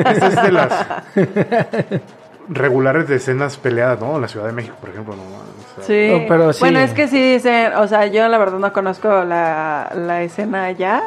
esta 0.10 0.28
es 0.28 0.42
de 0.44 0.52
las 0.52 0.86
regulares 2.50 3.08
de 3.08 3.18
escenas 3.18 3.58
peleadas, 3.58 4.00
¿no? 4.00 4.16
En 4.16 4.22
la 4.22 4.28
Ciudad 4.28 4.46
de 4.46 4.54
México, 4.54 4.76
por 4.80 4.90
ejemplo, 4.90 5.16
no. 5.16 5.22
O 5.24 5.28
sea, 5.76 5.84
Sí. 5.86 6.10
No, 6.12 6.28
pero 6.28 6.54
sí. 6.54 6.60
Bueno, 6.62 6.80
es 6.80 6.92
que 6.94 7.08
sí 7.08 7.34
dicen, 7.34 7.74
o 7.74 7.88
sea, 7.88 8.08
yo 8.08 8.28
la 8.30 8.38
verdad 8.38 8.58
no 8.58 8.74
conozco 8.74 9.24
la, 9.24 9.92
la 9.96 10.24
escena 10.24 10.64
allá. 10.64 11.04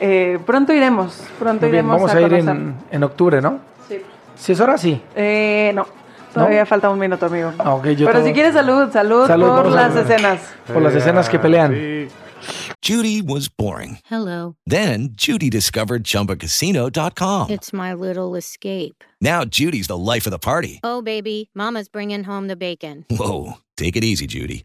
Eh, 0.00 0.40
pronto 0.44 0.72
iremos, 0.72 1.22
pronto 1.38 1.66
bien, 1.66 1.74
iremos 1.86 1.96
vamos 1.96 2.12
a, 2.12 2.16
a 2.18 2.20
ir 2.22 2.28
conocer. 2.30 2.56
en, 2.56 2.74
en 2.90 3.02
octubre, 3.04 3.40
¿no? 3.40 3.58
Sí. 3.88 4.00
Si 4.36 4.52
es 4.52 4.60
hora, 4.60 4.76
sí. 4.78 5.00
Eh, 5.16 5.72
no, 5.74 5.86
todavía 6.32 6.66
falta 6.66 6.90
un 6.90 6.98
minuto, 6.98 7.26
amigo. 7.26 7.52
Ah, 7.58 7.74
ok, 7.74 7.86
yo 7.90 8.06
Pero 8.06 8.18
todo- 8.18 8.26
si 8.26 8.32
quieres 8.32 8.54
salud, 8.54 8.90
salud, 8.92 9.26
Salud, 9.26 9.46
por 9.48 9.66
las 9.70 9.94
escenas. 9.96 10.40
Por 10.66 10.82
las 10.82 10.94
escenas 10.94 11.28
que 11.28 11.38
pelean. 11.38 11.72
Sí. 11.72 12.08
Judy 12.86 13.22
was 13.22 13.48
boring. 13.48 13.98
Hello. 14.10 14.56
Then 14.68 15.14
Judy 15.16 15.48
discovered 15.48 16.04
ChumbaCasino.com. 16.04 17.50
It's 17.50 17.72
my 17.72 17.94
little 17.94 18.36
escape. 18.36 19.02
Now 19.20 19.44
Judy's 19.46 19.86
the 19.86 19.96
life 19.96 20.26
of 20.26 20.32
the 20.32 20.38
party. 20.38 20.80
Oh, 20.84 21.00
baby, 21.00 21.48
Mama's 21.54 21.88
bringing 21.88 22.24
home 22.24 22.48
the 22.48 22.56
bacon. 22.56 23.06
Whoa, 23.10 23.54
take 23.78 23.96
it 23.96 24.04
easy, 24.04 24.26
Judy. 24.26 24.64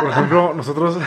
por 0.00 0.10
ejemplo, 0.10 0.52
nosotros 0.56 0.98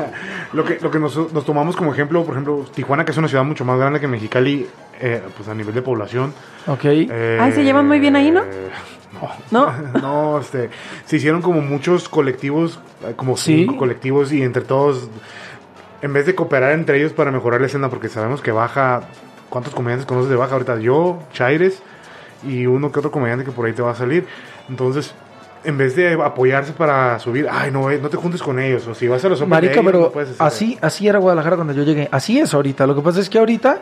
lo 0.52 0.64
que, 0.64 0.78
lo 0.80 0.90
que 0.90 0.98
nos, 0.98 1.32
nos 1.32 1.44
tomamos 1.44 1.76
como 1.76 1.92
ejemplo, 1.92 2.24
por 2.24 2.34
ejemplo, 2.34 2.64
Tijuana, 2.74 3.04
que 3.04 3.12
es 3.12 3.18
una 3.18 3.28
ciudad 3.28 3.44
mucho 3.44 3.64
más 3.64 3.78
grande 3.78 4.00
que 4.00 4.08
Mexicali, 4.08 4.66
eh, 5.00 5.22
pues 5.36 5.48
a 5.48 5.54
nivel 5.54 5.74
de 5.74 5.82
población. 5.82 6.32
Ok. 6.66 6.84
eh, 6.84 7.38
Ay, 7.40 7.52
¿se 7.52 7.62
llevan 7.64 7.86
muy 7.86 8.00
bien 8.00 8.16
ahí, 8.16 8.30
no? 8.30 8.42
No, 8.42 9.30
¿No? 9.50 9.72
no, 10.00 10.40
este, 10.40 10.70
se 11.04 11.16
hicieron 11.16 11.42
como 11.42 11.60
muchos 11.60 12.08
colectivos, 12.08 12.80
eh, 13.04 13.12
como 13.16 13.36
Sí. 13.36 13.56
cinco 13.64 13.76
colectivos 13.76 14.32
y 14.32 14.42
entre 14.42 14.62
todos, 14.62 15.08
en 16.02 16.12
vez 16.12 16.26
de 16.26 16.34
cooperar 16.34 16.72
entre 16.72 16.98
ellos 16.98 17.12
para 17.12 17.30
mejorar 17.30 17.60
la 17.60 17.66
escena, 17.66 17.90
porque 17.90 18.08
sabemos 18.08 18.40
que 18.40 18.52
baja, 18.52 19.02
¿cuántos 19.50 19.74
comediantes 19.74 20.06
conoces 20.06 20.30
de 20.30 20.36
baja 20.36 20.52
ahorita? 20.54 20.78
Yo, 20.78 21.18
Chaires 21.32 21.82
y 22.46 22.64
uno 22.66 22.90
que 22.90 23.00
otro 23.00 23.10
comediante 23.10 23.44
que 23.44 23.50
por 23.52 23.66
ahí 23.66 23.72
te 23.74 23.82
va 23.82 23.90
a 23.90 23.94
salir. 23.94 24.26
Entonces, 24.70 25.14
en 25.64 25.76
vez 25.78 25.94
de 25.96 26.14
apoyarse 26.14 26.72
para 26.72 27.18
subir, 27.18 27.46
ay, 27.50 27.70
no, 27.70 27.90
eh, 27.90 27.98
no 28.00 28.08
te 28.08 28.16
juntes 28.16 28.42
con 28.42 28.58
ellos, 28.58 28.86
o 28.86 28.94
si 28.94 29.06
vas 29.08 29.24
a 29.24 29.28
los 29.28 29.40
Open 29.40 29.50
Marica, 29.50 29.72
ellos, 29.74 29.84
pero 29.86 30.00
no 30.00 30.10
puedes 30.10 30.30
hacer 30.30 30.46
así, 30.46 30.78
así 30.80 31.08
era 31.08 31.18
Guadalajara 31.18 31.56
cuando 31.56 31.72
yo 31.74 31.82
llegué. 31.82 32.08
Así 32.10 32.38
es 32.40 32.52
ahorita. 32.54 32.86
Lo 32.86 32.94
que 32.94 33.02
pasa 33.02 33.20
es 33.20 33.28
que 33.28 33.38
ahorita, 33.38 33.78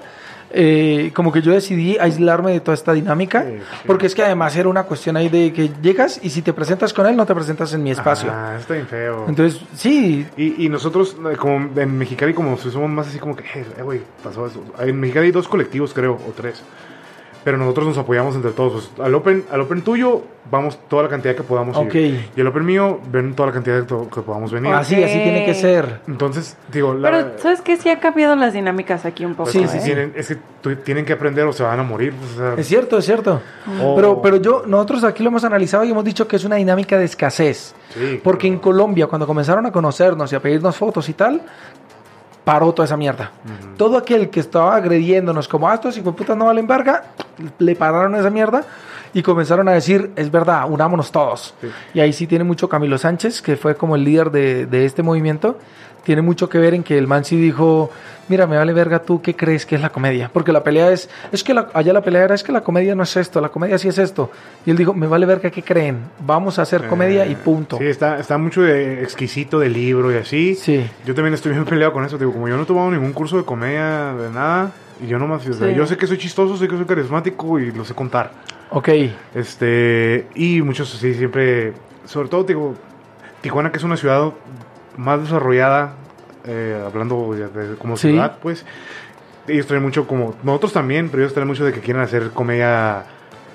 eh, 0.50 1.12
como 1.14 1.30
que 1.30 1.42
yo 1.42 1.52
decidí 1.52 1.98
aislarme 1.98 2.52
de 2.52 2.60
toda 2.60 2.74
esta 2.74 2.92
dinámica, 2.94 3.42
Sí, 3.42 3.58
sí. 3.58 3.62
porque 3.86 4.06
es 4.06 4.14
que 4.14 4.22
además 4.24 4.56
era 4.56 4.68
una 4.68 4.84
cuestión 4.84 5.16
ahí 5.16 5.28
de 5.28 5.52
que 5.52 5.70
llegas 5.82 6.18
y 6.22 6.30
si 6.30 6.40
te 6.42 6.52
presentas 6.52 6.92
con 6.94 7.06
él, 7.06 7.16
no 7.16 7.26
te 7.26 7.34
presentas 7.34 7.72
en 7.74 7.82
mi 7.82 7.90
espacio. 7.90 8.30
Ah, 8.32 8.56
está 8.58 8.74
bien 8.74 8.86
feo. 8.86 9.26
Entonces, 9.28 9.60
sí, 9.74 10.26
Y, 10.36 10.64
y 10.64 10.68
nosotros, 10.70 11.16
eh, 11.30 11.36
como 11.36 11.68
en 11.78 11.98
Mexicali, 11.98 12.32
como 12.34 12.56
somos 12.56 12.88
más 12.90 13.08
así 13.08 13.18
como 13.18 13.36
que, 13.36 13.44
eh, 13.44 13.82
güey, 13.82 14.00
pasó 14.24 14.46
eso. 14.46 14.62
En 14.80 14.98
Mexicali 14.98 15.26
hay 15.26 15.32
dos 15.32 15.46
colectivos, 15.48 15.92
creo, 15.92 16.14
o 16.14 16.32
tres. 16.34 16.62
Pero 17.44 17.56
nosotros 17.56 17.86
nos 17.86 17.98
apoyamos 17.98 18.34
entre 18.34 18.50
todos. 18.50 18.90
Pues, 18.94 19.06
al, 19.06 19.14
open, 19.14 19.44
al 19.50 19.60
Open 19.60 19.82
tuyo, 19.82 20.22
vamos 20.50 20.78
toda 20.88 21.04
la 21.04 21.08
cantidad 21.08 21.34
que 21.34 21.42
podamos 21.42 21.76
Ok. 21.76 21.94
ir. 21.94 22.28
Y 22.36 22.40
el 22.40 22.46
Open 22.46 22.64
mío, 22.66 22.98
ven 23.10 23.34
toda 23.34 23.46
la 23.48 23.52
cantidad 23.52 23.86
que, 23.86 24.20
podamos 24.20 24.50
venir. 24.52 24.72
Ah, 24.72 24.80
así, 24.80 24.96
así 25.02 25.18
tiene 25.18 25.44
que 25.46 25.54
ser. 25.54 26.00
Entonces, 26.08 26.56
digo, 26.72 26.94
la, 26.94 27.10
Pero, 27.10 27.38
¿sabes 27.38 27.60
qué? 27.62 27.76
Sí 27.76 27.88
ha 27.90 28.00
cambiado 28.00 28.34
las 28.36 28.52
dinámicas 28.52 29.04
aquí 29.06 29.24
un 29.24 29.34
poco. 29.34 29.50
pues, 29.52 29.52
Sí, 29.52 29.68
sí, 29.68 29.78
¿eh? 29.78 29.80
sí, 29.80 29.86
tienen, 29.86 30.12
es 30.16 30.26
que 30.28 30.76
tienen 30.76 31.04
que 31.04 31.12
aprender 31.12 31.46
o 31.46 31.52
se 31.52 31.62
van 31.62 31.78
a 31.78 31.82
morir. 31.84 32.12
pues, 32.12 32.32
o 32.32 32.36
sea, 32.36 32.54
Es 32.58 32.66
cierto, 32.66 32.98
es 32.98 33.04
cierto. 33.06 33.40
o- 33.82 33.94
Pero, 33.96 34.20
pero 34.20 34.36
yo, 34.36 34.64
nosotros 34.66 35.04
aquí 35.04 35.22
lo 35.22 35.28
hemos 35.30 35.44
analizado 35.44 35.84
y 35.84 35.90
hemos 35.90 36.04
dicho 36.04 36.26
que 36.28 36.36
es 36.36 36.44
una 36.44 36.56
dinámica 36.56 36.98
de 36.98 37.04
escasez. 37.04 37.74
Sí, 37.94 38.20
Porque 38.22 38.48
claro. 38.48 38.54
en 38.54 38.60
Colombia, 38.60 39.06
cuando 39.06 39.26
comenzaron 39.26 39.64
a 39.64 39.72
conocernos 39.72 40.30
y 40.32 40.36
a 40.36 40.40
pedirnos 40.40 40.76
fotos 40.76 41.08
y 41.08 41.14
tal, 41.14 41.40
paró 42.48 42.72
toda 42.72 42.86
esa 42.86 42.96
mierda. 42.96 43.30
Todo 43.76 43.98
aquel 43.98 44.30
que 44.30 44.40
estaba 44.40 44.74
agrediéndonos 44.74 45.46
como, 45.46 45.68
ah, 45.68 45.74
estos 45.74 45.98
putas 45.98 46.34
no 46.34 46.46
valen 46.46 46.66
verga, 46.66 47.04
le 47.58 47.76
pararon 47.76 48.14
esa 48.14 48.30
mierda 48.30 48.64
y 49.12 49.22
comenzaron 49.22 49.68
a 49.68 49.72
decir, 49.72 50.12
es 50.16 50.30
verdad, 50.30 50.64
unámonos 50.66 51.12
todos. 51.12 51.54
Sí. 51.60 51.68
Y 51.92 52.00
ahí 52.00 52.10
sí 52.14 52.26
tiene 52.26 52.44
mucho 52.44 52.66
Camilo 52.66 52.96
Sánchez, 52.96 53.42
que 53.42 53.58
fue 53.58 53.74
como 53.74 53.96
el 53.96 54.04
líder 54.04 54.30
de, 54.30 54.64
de 54.64 54.86
este 54.86 55.02
movimiento. 55.02 55.58
Tiene 56.08 56.22
mucho 56.22 56.48
que 56.48 56.56
ver 56.56 56.72
en 56.72 56.82
que 56.82 56.96
el 56.96 57.06
man 57.06 57.22
sí 57.22 57.36
dijo, 57.36 57.90
mira, 58.30 58.46
me 58.46 58.56
vale 58.56 58.72
verga 58.72 59.00
tú, 59.02 59.20
¿qué 59.20 59.36
crees 59.36 59.66
que 59.66 59.74
es 59.74 59.82
la 59.82 59.90
comedia? 59.90 60.30
Porque 60.32 60.52
la 60.52 60.64
pelea 60.64 60.90
es, 60.90 61.10
es 61.32 61.44
que 61.44 61.52
la- 61.52 61.68
allá 61.74 61.92
la 61.92 62.00
pelea 62.00 62.24
era, 62.24 62.34
es 62.34 62.42
que 62.42 62.50
la 62.50 62.62
comedia 62.62 62.94
no 62.94 63.02
es 63.02 63.14
esto, 63.18 63.42
la 63.42 63.50
comedia 63.50 63.76
sí 63.76 63.88
es 63.88 63.98
esto. 63.98 64.30
Y 64.64 64.70
él 64.70 64.78
dijo, 64.78 64.94
me 64.94 65.06
vale 65.06 65.26
verga, 65.26 65.50
¿qué 65.50 65.62
creen? 65.62 65.98
Vamos 66.24 66.58
a 66.58 66.62
hacer 66.62 66.86
comedia 66.86 67.26
y 67.26 67.32
Eh, 67.32 67.36
punto. 67.36 67.76
Sí, 67.76 67.84
está, 67.84 68.18
está 68.18 68.38
mucho 68.38 68.62
de 68.62 69.02
exquisito 69.02 69.58
de 69.58 69.68
libro 69.68 70.10
y 70.10 70.16
así. 70.16 70.54
Sí. 70.54 70.82
Yo 71.04 71.14
también 71.14 71.34
estoy 71.34 71.52
bien 71.52 71.64
peleado 71.66 71.92
con 71.92 72.02
eso. 72.06 72.16
Digo, 72.16 72.32
como 72.32 72.48
yo 72.48 72.56
no 72.56 72.62
he 72.62 72.66
tomado 72.66 72.90
ningún 72.90 73.12
curso 73.12 73.36
de 73.36 73.44
comedia, 73.44 74.14
de 74.14 74.30
nada. 74.30 74.70
Y 75.04 75.08
yo 75.08 75.18
nomás, 75.18 75.46
o 75.46 75.52
sea, 75.52 75.68
Sí. 75.68 75.74
yo 75.74 75.86
sé 75.86 75.98
que 75.98 76.06
soy 76.06 76.16
chistoso, 76.16 76.56
sé 76.56 76.68
que 76.68 76.76
soy 76.78 76.86
carismático 76.86 77.58
y 77.58 77.70
lo 77.70 77.84
sé 77.84 77.92
contar. 77.94 78.32
Ok, 78.70 78.88
Este, 79.34 80.26
y 80.34 80.62
muchos 80.62 80.88
sí, 80.88 81.12
siempre, 81.12 81.74
sobre 82.06 82.28
todo, 82.30 82.44
digo, 82.44 82.74
Tijuana, 83.42 83.70
que 83.70 83.76
es 83.76 83.84
una 83.84 83.98
ciudad 83.98 84.32
más 84.96 85.20
desarrollada, 85.22 85.92
eh, 86.48 86.82
hablando 86.84 87.32
de, 87.34 87.48
de- 87.48 87.76
como 87.76 87.96
Sí. 87.96 88.08
ciudad, 88.08 88.38
pues, 88.42 88.64
ellos 89.46 89.66
traen 89.66 89.82
mucho 89.82 90.06
como, 90.06 90.34
nosotros 90.42 90.72
también, 90.72 91.08
pero 91.08 91.22
ellos 91.22 91.32
traen 91.34 91.46
mucho 91.48 91.64
de 91.64 91.72
que 91.72 91.80
quieren 91.80 92.02
hacer 92.02 92.30
comedia 92.30 93.04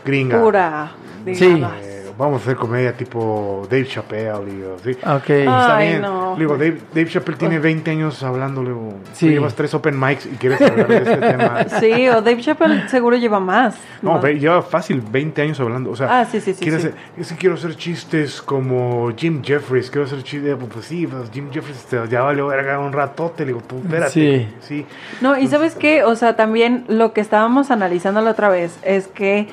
gringa. 0.06 0.40
Pura, 0.42 0.92
Sí. 1.26 1.46
digamos. 1.46 1.74
Eh, 1.82 1.93
vamos 2.18 2.42
a 2.42 2.44
hacer 2.44 2.56
comedia 2.56 2.94
tipo 2.94 3.68
Dave 3.70 3.86
Chappelle 3.88 4.32
y 4.48 4.64
así. 4.80 4.92
ok. 4.92 5.30
Está 5.30 5.78
Ay, 5.78 5.88
bien. 5.90 6.02
no. 6.02 6.36
Digo, 6.38 6.54
Dave, 6.54 6.78
Dave 6.94 7.08
Chappelle 7.10 7.38
tiene 7.38 7.60
20 7.60 7.92
años 7.92 8.22
hablando. 8.24 8.62
Le 8.64 8.70
digo, 8.70 8.94
Sí. 9.14 9.30
llevas 9.30 9.54
tres 9.56 9.74
open 9.74 10.00
mics 10.00 10.26
y 10.26 10.30
quieres 10.38 10.62
hablar 10.62 10.88
de 10.88 10.98
este 10.98 11.18
tema. 11.18 11.66
Sí, 11.80 12.08
o 12.10 12.22
Dave 12.22 12.42
Chappelle 12.42 12.88
seguro 12.90 13.18
lleva 13.18 13.40
más. 13.40 13.76
No, 14.02 14.20
ve- 14.20 14.40
lleva 14.40 14.62
fácil 14.62 15.02
20 15.02 15.42
años 15.42 15.60
hablando. 15.60 15.92
O 15.92 15.96
sea, 15.96 16.20
Ah, 16.22 16.26
sí, 16.26 16.40
sí, 16.40 16.54
sí, 16.54 16.64
sí. 16.64 16.70
hacer- 16.70 16.94
es 17.18 17.30
que 17.30 17.36
quiero 17.38 17.56
hacer 17.56 17.76
chistes 17.76 18.42
como 18.42 19.12
Jim 19.16 19.42
Jeffries. 19.44 19.90
Quiero 19.90 20.06
hacer 20.06 20.24
chistes. 20.24 20.56
Pues 20.72 20.86
sí, 20.86 21.08
pues 21.08 21.30
Jim 21.32 21.50
Jeffries 21.52 21.84
te- 21.86 22.08
ya 22.10 22.22
valió 22.22 22.48
verga 22.48 22.80
un 22.80 22.94
ratote. 22.94 23.44
Le 23.44 23.48
digo, 23.54 23.62
tú 23.68 23.78
espérate. 23.78 24.12
Sí. 24.12 24.48
sí. 24.62 24.86
No, 25.22 25.38
y 25.38 25.48
sabes 25.48 25.76
qué, 25.76 26.04
o 26.04 26.16
sea, 26.16 26.36
también 26.36 26.86
lo 26.88 27.14
que 27.14 27.22
estábamos 27.22 27.72
analizando 27.72 28.22
la 28.22 28.32
otra 28.32 28.50
vez 28.50 28.78
es 28.84 29.08
que 29.08 29.48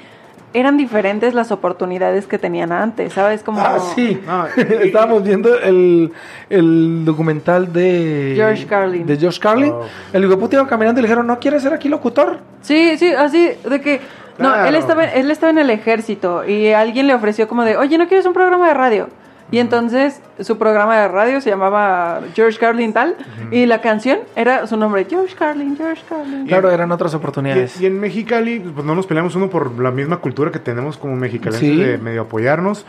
eran 0.52 0.76
diferentes 0.76 1.34
las 1.34 1.52
oportunidades 1.52 2.26
que 2.26 2.38
tenían 2.38 2.72
antes, 2.72 3.12
¿sabes? 3.12 3.42
Como 3.42 3.60
Ah, 3.60 3.78
sí. 3.94 4.20
Ah, 4.26 4.48
Estábamos 4.56 5.22
viendo 5.22 5.56
el, 5.58 6.12
el 6.48 7.04
documental 7.04 7.72
de 7.72 8.32
George 8.34 8.66
Carlin. 8.66 9.06
De 9.06 9.16
George 9.16 9.38
Carlin. 9.38 9.72
Oh. 9.72 9.84
El 10.12 10.24
hijo 10.24 10.48
iba 10.50 10.66
caminando 10.66 11.00
y 11.00 11.02
le 11.02 11.08
dijeron, 11.08 11.26
¿no 11.26 11.38
quieres 11.38 11.62
ser 11.62 11.72
aquí 11.72 11.88
locutor? 11.88 12.38
Sí, 12.62 12.98
sí, 12.98 13.12
así 13.12 13.50
de 13.68 13.80
que 13.80 14.00
no, 14.38 14.64
él 14.64 14.74
estaba 14.74 15.04
él 15.04 15.30
estaba 15.30 15.50
en 15.50 15.58
el 15.58 15.70
ejército 15.70 16.44
y 16.48 16.70
alguien 16.72 17.06
le 17.06 17.14
ofreció 17.14 17.46
como 17.46 17.64
de, 17.64 17.76
"Oye, 17.76 17.98
¿no 17.98 18.08
quieres 18.08 18.26
un 18.26 18.32
programa 18.32 18.68
de 18.68 18.74
radio?" 18.74 19.08
Y 19.50 19.58
entonces 19.58 20.20
su 20.40 20.58
programa 20.58 20.96
de 21.00 21.08
radio 21.08 21.40
se 21.40 21.50
llamaba 21.50 22.20
George 22.34 22.58
Carlin 22.58 22.92
tal 22.92 23.16
y 23.50 23.66
la 23.66 23.80
canción 23.80 24.20
era 24.36 24.66
su 24.66 24.76
nombre, 24.76 25.06
George 25.10 25.34
Carlin, 25.36 25.76
George 25.76 26.02
Carlin. 26.08 26.46
Claro, 26.46 26.70
eran 26.70 26.92
otras 26.92 27.14
oportunidades. 27.14 27.80
y 27.80 27.86
en 27.86 27.98
Mexicali, 28.00 28.60
pues 28.60 28.86
no 28.86 28.94
nos 28.94 29.06
peleamos 29.06 29.34
uno 29.34 29.50
por 29.50 29.78
la 29.80 29.90
misma 29.90 30.18
cultura 30.18 30.50
que 30.52 30.58
tenemos 30.60 30.96
como 30.96 31.16
mexicanos 31.16 31.58
Sí. 31.58 31.76
de 31.76 31.98
medio 31.98 32.22
apoyarnos. 32.22 32.86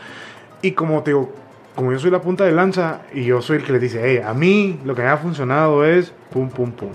Y 0.62 0.72
como 0.72 1.02
te 1.02 1.10
digo, 1.10 1.32
como 1.74 1.90
yo 1.92 1.98
soy 1.98 2.10
la 2.10 2.20
punta 2.20 2.44
de 2.44 2.52
lanza 2.52 3.00
y 3.12 3.24
yo 3.24 3.42
soy 3.42 3.56
el 3.56 3.64
que 3.64 3.72
les 3.72 3.80
dice, 3.80 4.00
hey, 4.04 4.20
a 4.24 4.32
mí 4.34 4.78
lo 4.84 4.94
que 4.94 5.02
me 5.02 5.08
ha 5.08 5.16
funcionado 5.16 5.84
es 5.84 6.12
pum, 6.30 6.48
pum, 6.50 6.70
pum. 6.72 6.90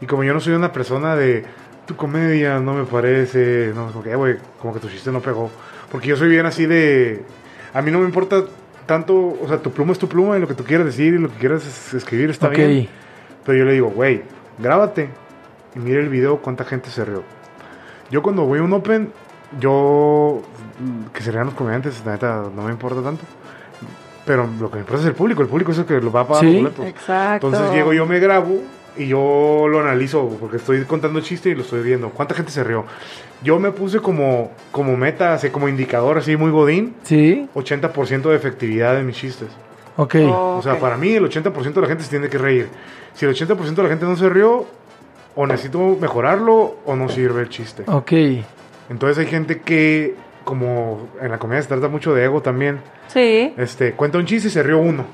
Y 0.00 0.06
como 0.06 0.24
yo 0.24 0.32
no 0.34 0.40
soy 0.40 0.54
una 0.54 0.72
persona 0.72 1.14
de 1.14 1.44
tu 1.86 1.94
comedia 1.96 2.58
no 2.58 2.74
me 2.74 2.84
parece, 2.84 3.72
no, 3.74 3.86
como 3.92 4.02
que, 4.02 4.10
eh, 4.12 4.16
güey, 4.16 4.36
como 4.60 4.74
que 4.74 4.80
tu 4.80 4.88
chiste 4.88 5.10
no 5.12 5.20
pegó. 5.20 5.50
Porque 5.90 6.08
yo 6.08 6.16
soy 6.16 6.28
bien 6.28 6.46
así 6.46 6.66
de. 6.66 7.22
A 7.74 7.80
mí 7.82 7.90
no 7.90 7.98
me 8.00 8.04
importa 8.06 8.42
tanto, 8.88 9.14
o 9.40 9.46
sea, 9.46 9.58
tu 9.58 9.70
pluma 9.70 9.92
es 9.92 9.98
tu 10.00 10.08
pluma 10.08 10.36
y 10.36 10.40
lo 10.40 10.48
que 10.48 10.54
tú 10.54 10.64
quieras 10.64 10.86
decir 10.86 11.14
y 11.14 11.18
lo 11.18 11.28
que 11.28 11.36
quieras 11.38 11.64
es- 11.64 11.94
escribir 11.94 12.30
está 12.30 12.48
Ok. 12.48 12.56
bien. 12.56 12.88
Pero 13.44 13.58
yo 13.58 13.64
le 13.66 13.72
digo, 13.74 13.90
güey, 13.90 14.22
grábate 14.58 15.08
y 15.76 15.78
mira 15.78 16.00
el 16.00 16.08
video 16.08 16.38
cuánta 16.38 16.64
gente 16.64 16.90
se 16.90 17.04
rió. 17.04 17.22
Yo 18.10 18.22
cuando 18.22 18.44
voy 18.46 18.58
a 18.58 18.62
un 18.62 18.72
open, 18.72 19.12
yo 19.60 20.42
mm, 20.80 21.12
que 21.12 21.22
se 21.22 21.30
rían 21.30 21.46
los 21.46 21.54
comediantes, 21.54 22.02
la 22.04 22.12
neta, 22.12 22.44
no 22.54 22.62
me 22.64 22.70
importa 22.72 23.02
tanto. 23.02 23.22
Pero 24.24 24.48
lo 24.60 24.68
que 24.70 24.76
me 24.76 24.80
importa 24.80 25.02
es 25.02 25.06
el 25.08 25.14
público, 25.14 25.42
el 25.42 25.48
público 25.48 25.72
es 25.72 25.78
el 25.78 25.84
que 25.86 26.00
lo 26.00 26.10
va 26.12 26.20
a 26.22 26.26
pagar 26.26 26.44
Sí. 26.44 26.52
los 26.54 26.62
boletos. 26.74 26.86
Exacto. 26.86 27.46
Entonces 27.48 27.72
llego 27.74 27.92
yo, 27.92 28.06
me 28.06 28.18
grabo 28.20 28.58
y 28.96 29.06
yo 29.08 29.66
lo 29.68 29.80
analizo 29.80 30.28
porque 30.40 30.56
estoy 30.56 30.82
contando 30.84 31.20
chiste 31.20 31.50
y 31.50 31.54
lo 31.54 31.62
estoy 31.62 31.82
viendo. 31.82 32.10
¿Cuánta 32.10 32.34
gente 32.34 32.50
se 32.50 32.64
rió? 32.64 32.84
Yo 33.42 33.58
me 33.58 33.70
puse 33.70 34.00
como, 34.00 34.50
como 34.72 34.96
meta, 34.96 35.34
así 35.34 35.50
como 35.50 35.68
indicador, 35.68 36.18
así 36.18 36.36
muy 36.36 36.50
godín, 36.50 36.94
Sí, 37.02 37.48
80% 37.54 38.22
de 38.30 38.36
efectividad 38.36 38.96
de 38.96 39.02
mis 39.04 39.16
chistes. 39.16 39.48
ok. 39.96 40.14
O 40.30 40.60
sea, 40.62 40.74
Ok. 40.74 40.80
para 40.80 40.96
mí 40.96 41.12
el 41.12 41.24
80% 41.24 41.74
de 41.74 41.80
la 41.82 41.88
gente 41.88 42.04
se 42.04 42.10
tiene 42.10 42.28
que 42.28 42.38
reír. 42.38 42.68
Si 43.14 43.24
el 43.24 43.30
80% 43.32 43.82
de 43.82 43.82
la 43.84 43.88
gente 43.88 44.04
no 44.06 44.16
se 44.16 44.28
rió, 44.28 44.66
o 45.36 45.46
necesito 45.46 45.96
mejorarlo 46.00 46.78
o 46.84 46.96
no 46.96 47.08
sirve 47.08 47.42
el 47.42 47.48
chiste. 47.48 47.84
Ok. 47.86 48.12
Entonces 48.90 49.18
hay 49.18 49.26
gente 49.26 49.60
que, 49.60 50.16
como 50.44 51.08
en 51.20 51.30
la 51.30 51.38
comedia 51.38 51.62
se 51.62 51.68
trata 51.68 51.86
mucho 51.88 52.12
de 52.14 52.24
ego 52.24 52.40
también, 52.42 52.80
Sí. 53.06 53.54
este, 53.56 53.92
cuenta 53.92 54.18
un 54.18 54.24
chiste 54.26 54.48
y 54.48 54.50
se 54.50 54.62
rió 54.64 54.78
uno. 54.78 55.04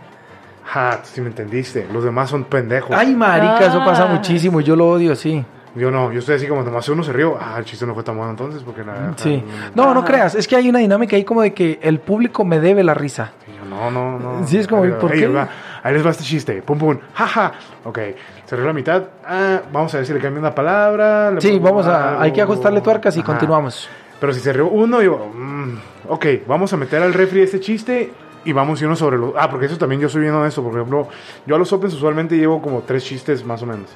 Ja, 0.64 1.00
si 1.02 1.20
me 1.20 1.28
entendiste. 1.28 1.86
Los 1.92 2.04
demás 2.04 2.30
son 2.30 2.44
pendejos. 2.44 2.96
Ay, 2.96 3.14
marica, 3.14 3.66
eso 3.66 3.84
pasa 3.84 4.04
Ah. 4.04 4.14
muchísimo. 4.14 4.60
Yo 4.60 4.74
lo 4.76 4.88
odio, 4.88 5.14
sí. 5.14 5.44
Yo 5.76 5.90
no, 5.90 6.12
yo 6.12 6.20
estoy 6.20 6.36
así 6.36 6.46
como 6.46 6.62
nomás 6.62 6.88
uno 6.88 7.02
se 7.02 7.12
rió. 7.12 7.36
Ah, 7.40 7.56
el 7.58 7.64
chiste 7.64 7.84
no 7.84 7.94
fue 7.94 8.04
tan 8.04 8.16
bueno 8.16 8.30
entonces 8.30 8.62
porque 8.62 8.84
nada. 8.84 9.12
Sí. 9.16 9.42
No, 9.74 9.92
no 9.92 10.04
creas. 10.04 10.36
Es 10.36 10.46
que 10.46 10.54
hay 10.54 10.68
una 10.68 10.78
dinámica 10.78 11.16
ahí 11.16 11.24
como 11.24 11.42
de 11.42 11.52
que 11.52 11.80
el 11.82 11.98
público 11.98 12.44
me 12.44 12.60
debe 12.60 12.84
la 12.84 12.94
risa. 12.94 13.32
No, 13.68 13.90
no, 13.90 14.18
no. 14.20 14.46
Sí, 14.46 14.58
es 14.58 14.68
como, 14.68 14.84
Ahí- 14.84 14.92
¿por 15.00 15.10
ahí 15.12 15.18
qué? 15.20 15.26
va. 15.26 15.48
Ahí 15.82 15.92
les 15.94 16.06
va 16.06 16.10
este 16.10 16.22
chiste. 16.22 16.62
Pum, 16.62 16.78
pum. 16.78 16.96
Jaja. 17.14 17.52
Ok. 17.84 17.98
Se 18.46 18.54
rió 18.56 18.64
la 18.66 18.72
mitad. 18.72 19.02
Ah, 19.26 19.62
vamos 19.72 19.92
a 19.94 19.96
ver 19.98 20.06
si 20.06 20.12
le 20.12 20.20
cambio 20.20 20.38
una 20.40 20.54
palabra. 20.54 21.32
le 21.32 21.40
Sí, 21.40 21.58
vamos 21.58 21.86
a. 21.86 22.10
algo. 22.10 22.20
Hay 22.22 22.32
que 22.32 22.40
ajustarle 22.40 22.80
tuercas 22.80 23.16
y 23.16 23.20
Ajá. 23.20 23.26
continuamos. 23.26 23.88
Pero 24.20 24.32
si 24.32 24.38
se 24.40 24.52
rió 24.52 24.68
uno, 24.68 25.00
digo, 25.00 25.30
mm, 25.34 25.74
ok, 26.08 26.26
vamos 26.46 26.72
a 26.72 26.76
meter 26.76 27.02
al 27.02 27.12
refri 27.12 27.40
este 27.42 27.58
chiste 27.58 28.12
y 28.44 28.52
vamos 28.52 28.80
irnos 28.82 28.98
sobre 28.98 29.18
los... 29.18 29.32
Ah, 29.38 29.48
porque 29.50 29.66
eso 29.66 29.76
también 29.78 30.00
yo 30.00 30.08
soy 30.08 30.22
bien 30.22 30.34
honesto. 30.34 30.62
Por 30.62 30.72
ejemplo, 30.74 31.08
yo 31.46 31.54
a 31.54 31.58
los 31.58 31.72
Opens 31.72 31.94
usualmente 31.94 32.36
llevo 32.36 32.60
como 32.62 32.80
tres 32.82 33.04
chistes 33.04 33.44
más 33.44 33.62
o 33.62 33.66
menos. 33.66 33.90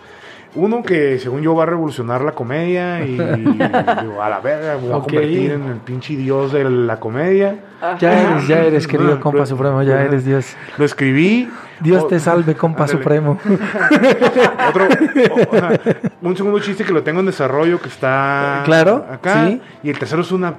Uno 0.55 0.83
que 0.83 1.19
según 1.19 1.43
yo 1.43 1.55
va 1.55 1.65
a 1.65 1.67
revolucionar 1.67 2.23
la 2.23 2.33
comedia 2.33 3.05
y 3.05 3.13
digo, 3.19 4.23
a 4.23 4.31
la 4.31 4.41
verga, 4.41 4.77
me 4.81 4.89
voy 4.89 4.99
a 4.99 5.03
convertir 5.03 5.51
en 5.53 5.63
el 5.65 5.77
pinche 5.77 6.17
dios 6.17 6.53
de 6.53 6.65
la 6.65 6.99
comedia. 6.99 7.57
Ya 8.01 8.19
eres, 8.33 8.49
ya 8.49 8.63
eres, 8.65 8.87
querido 8.87 9.11
No, 9.17 9.21
compa 9.21 9.45
supremo. 9.45 9.83
Ya 9.83 10.01
eres 10.03 10.25
Dios. 10.25 10.57
Lo 10.79 10.85
escribí. 10.87 11.51
Dios 11.81 12.09
te 12.09 12.19
salve, 12.19 12.55
compa 12.55 12.85
Ándale. 12.85 12.99
supremo. 12.99 13.39
Otro, 14.69 14.85
o- 14.85 15.57
o 15.57 15.59
sea, 15.59 15.81
un 16.23 16.37
segundo 16.37 16.59
chiste 16.61 16.83
que 16.83 16.93
lo 16.93 17.03
tengo 17.03 17.21
en 17.21 17.27
desarrollo 17.27 17.81
que 17.81 17.89
está 17.89 18.63
Claro, 18.65 19.05
acá. 19.11 19.47
sí. 19.47 19.61
Y 19.83 19.91
el 19.91 19.99
tercero 19.99 20.23
es 20.23 20.33
una 20.33 20.55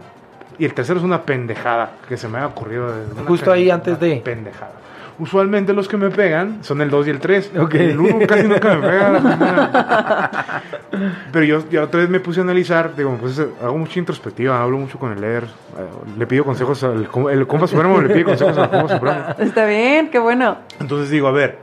y 0.60 0.66
el 0.66 0.74
tercero 0.74 1.00
es 1.00 1.06
una 1.06 1.24
pendejada 1.24 1.94
que 2.08 2.18
se 2.18 2.28
me 2.28 2.38
ha 2.38 2.46
ocurrido. 2.46 2.94
Justo 3.26 3.52
ahí 3.52 3.72
antes 3.72 3.98
una 3.98 4.08
de. 4.08 4.18
Pendejada. 4.18 4.74
Usualmente 5.18 5.74
los 5.74 5.88
que 5.88 5.98
me 5.98 6.10
pegan 6.12 6.64
son 6.64 6.82
el 6.82 6.90
2 6.90 7.08
y 7.08 7.10
el 7.10 7.20
3. 7.20 7.52
Ok. 7.60 7.76
El 7.76 8.00
1 8.00 8.28
casi 8.28 8.48
nunca 8.48 8.76
me 8.76 8.88
pega. 8.88 10.62
Pero 11.32 11.46
yo, 11.46 11.70
yo 11.70 11.84
otra 11.84 12.02
vez 12.02 12.10
me 12.10 12.20
puse 12.20 12.42
a 12.42 12.44
analizar, 12.44 12.96
digo, 12.96 13.18
pues 13.20 13.40
hago 13.40 13.78
mucha 13.78 14.00
introspectiva, 14.00 14.62
hablo 14.62 14.78
mucho 14.78 14.98
con 14.98 15.12
el 15.12 15.22
leer, 15.22 15.44
eh, 15.44 15.86
le 16.18 16.28
pido 16.28 16.44
consejos 16.44 16.84
al 16.84 17.10
el 17.32 17.48
compa 17.48 17.68
supremo, 17.68 18.02
le 18.02 18.10
pide 18.10 18.26
consejos 18.26 18.58
al 18.58 18.70
compa 18.70 18.96
supremo. 18.96 19.26
Está 19.40 19.66
bien, 19.66 20.10
qué 20.10 20.20
bueno. 20.20 20.58
Entonces 20.80 21.10
digo, 21.10 21.28
a 21.28 21.32
ver, 21.32 21.58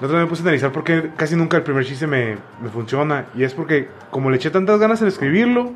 la 0.00 0.06
otra 0.06 0.18
vez 0.18 0.26
me 0.26 0.30
puse 0.30 0.42
a 0.42 0.44
analizar 0.44 0.70
por 0.70 0.84
qué 0.84 1.10
casi 1.16 1.34
nunca 1.36 1.56
el 1.56 1.64
primer 1.64 1.84
chiste 1.84 2.06
me, 2.06 2.36
me 2.62 2.68
funciona. 2.68 3.26
Y 3.34 3.42
es 3.42 3.54
porque 3.54 3.88
como 4.10 4.30
le 4.30 4.36
eché 4.36 4.50
tantas 4.50 4.78
ganas 4.78 5.02
en 5.02 5.08
escribirlo, 5.08 5.72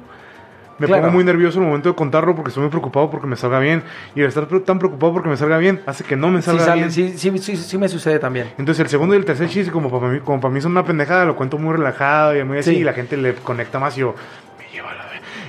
me 0.79 0.87
Claro. 0.87 1.03
pongo 1.03 1.15
muy 1.15 1.25
nervioso 1.25 1.59
en 1.59 1.65
el 1.65 1.69
momento 1.69 1.89
de 1.91 1.95
contarlo 1.95 2.35
porque 2.35 2.49
estoy 2.49 2.63
muy 2.63 2.71
preocupado 2.71 3.11
porque 3.11 3.27
me 3.27 3.37
salga 3.37 3.59
bien. 3.59 3.83
Y 4.15 4.21
el 4.21 4.27
estar 4.29 4.47
tan 4.47 4.79
preocupado 4.79 5.13
porque 5.13 5.29
me 5.29 5.37
salga 5.37 5.59
bien 5.59 5.81
hace 5.87 6.05
que 6.05 6.17
no 6.17 6.29
me 6.29 6.41
Sí, 6.41 6.47
salga 6.47 6.65
sale- 6.65 6.77
bien. 6.83 6.93
sí, 6.93 7.15
sí, 7.17 7.39
sí, 7.39 7.57
sí 7.57 7.79
me 7.79 7.89
sucede 7.89 8.19
también. 8.19 8.49
Entonces 8.59 8.81
el 8.81 8.89
segundo 8.89 9.15
y 9.15 9.19
el 9.19 9.25
tercer 9.25 9.49
chiste, 9.49 9.71
como 9.73 9.91
para 9.91 10.13
mí, 10.13 10.21
como 10.21 10.41
para 10.41 10.53
mí 10.53 10.61
son 10.61 10.73
una 10.73 10.85
pendejada, 10.85 11.25
lo 11.25 11.37
cuento 11.37 11.59
muy 11.59 11.77
relajado 11.77 12.37
y 12.37 12.43
muy 12.45 12.59
así, 12.59 12.71
Sí. 12.75 12.77
y 12.81 12.85
la 12.85 12.93
gente 12.93 13.17
le 13.17 13.35
conecta 13.35 13.79
más 13.79 13.97
y 13.97 14.01
yo, 14.01 14.15
me 14.59 14.65
lleva 14.75 14.93
la 14.95 15.02
ve-". 15.02 15.02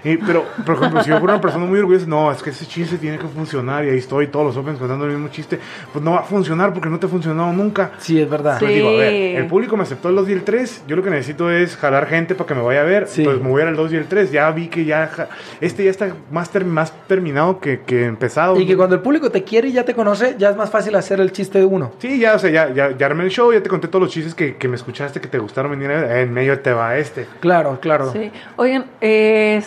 Y, 0.03 0.17
pero, 0.17 0.45
por 0.65 0.75
ejemplo, 0.75 1.01
si 1.03 1.09
yo 1.09 1.17
fuera 1.19 1.33
una 1.35 1.41
persona 1.41 1.65
muy 1.65 1.79
orgullosa, 1.79 2.05
no, 2.07 2.31
es 2.31 2.41
que 2.43 2.49
ese 2.49 2.65
chiste 2.65 2.97
tiene 2.97 3.17
que 3.17 3.27
funcionar 3.27 3.85
y 3.85 3.89
ahí 3.89 3.97
estoy 3.97 4.27
todos 4.27 4.45
los 4.47 4.57
opens 4.57 4.77
contando 4.79 5.05
el 5.05 5.11
mismo 5.11 5.29
chiste, 5.29 5.59
pues 5.91 6.03
no 6.03 6.11
va 6.11 6.19
a 6.19 6.23
funcionar 6.23 6.73
porque 6.73 6.89
no 6.89 6.99
te 6.99 7.05
ha 7.05 7.09
funcionado 7.09 7.51
nunca. 7.53 7.91
Sí, 7.99 8.19
es 8.19 8.29
verdad. 8.29 8.59
Sí. 8.59 8.65
Entonces 8.65 8.75
digo, 8.75 8.89
a 8.89 8.99
ver, 8.99 9.13
el 9.37 9.47
público 9.47 9.77
me 9.77 9.83
aceptó 9.83 10.09
el 10.09 10.15
2 10.15 10.29
y 10.29 10.31
el 10.33 10.43
3, 10.43 10.83
yo 10.87 10.95
lo 10.95 11.03
que 11.03 11.09
necesito 11.09 11.49
es 11.49 11.77
jalar 11.77 12.07
gente 12.07 12.35
para 12.35 12.47
que 12.47 12.55
me 12.55 12.61
vaya 12.61 12.81
a 12.81 12.83
ver, 12.83 13.07
Sí. 13.07 13.21
entonces 13.21 13.43
me 13.43 13.49
voy 13.49 13.61
a 13.61 13.63
ir 13.63 13.69
al 13.69 13.75
2 13.75 13.93
y 13.93 13.95
el 13.95 14.05
3, 14.05 14.31
ya 14.31 14.51
vi 14.51 14.67
que 14.67 14.85
ya, 14.85 15.09
este 15.61 15.83
ya 15.85 15.91
está 15.91 16.13
más, 16.31 16.49
ter- 16.49 16.65
más 16.65 16.91
terminado 17.07 17.59
que, 17.59 17.81
que 17.81 18.05
empezado. 18.05 18.59
Y 18.59 18.65
que 18.67 18.75
cuando 18.75 18.95
el 18.95 19.01
público 19.01 19.29
te 19.31 19.43
quiere 19.43 19.69
y 19.69 19.71
ya 19.73 19.85
te 19.85 19.93
conoce, 19.93 20.35
ya 20.37 20.49
es 20.49 20.55
más 20.57 20.69
fácil 20.69 20.95
hacer 20.95 21.19
el 21.21 21.31
chiste 21.31 21.59
de 21.59 21.65
uno. 21.65 21.93
Sí, 21.99 22.19
ya, 22.19 22.35
o 22.35 22.39
sea, 22.39 22.49
ya, 22.49 22.73
ya, 22.73 22.97
ya 22.97 23.05
armé 23.05 23.23
el 23.23 23.29
show, 23.29 23.53
ya 23.53 23.61
te 23.63 23.69
conté 23.69 23.87
todos 23.87 24.03
los 24.03 24.11
chistes 24.11 24.35
que, 24.35 24.55
que 24.57 24.67
me 24.67 24.75
escuchaste, 24.75 25.21
que 25.21 25.27
te 25.27 25.37
gustaron 25.39 25.71
venir 25.71 25.89
a 25.91 26.01
ver. 26.01 26.17
En 26.19 26.33
medio 26.33 26.59
te 26.59 26.73
va 26.73 26.97
este. 26.97 27.25
Claro, 27.39 27.79
claro. 27.81 28.11
Sí. 28.11 28.31
Oigan, 28.57 28.85
eh, 29.01 29.61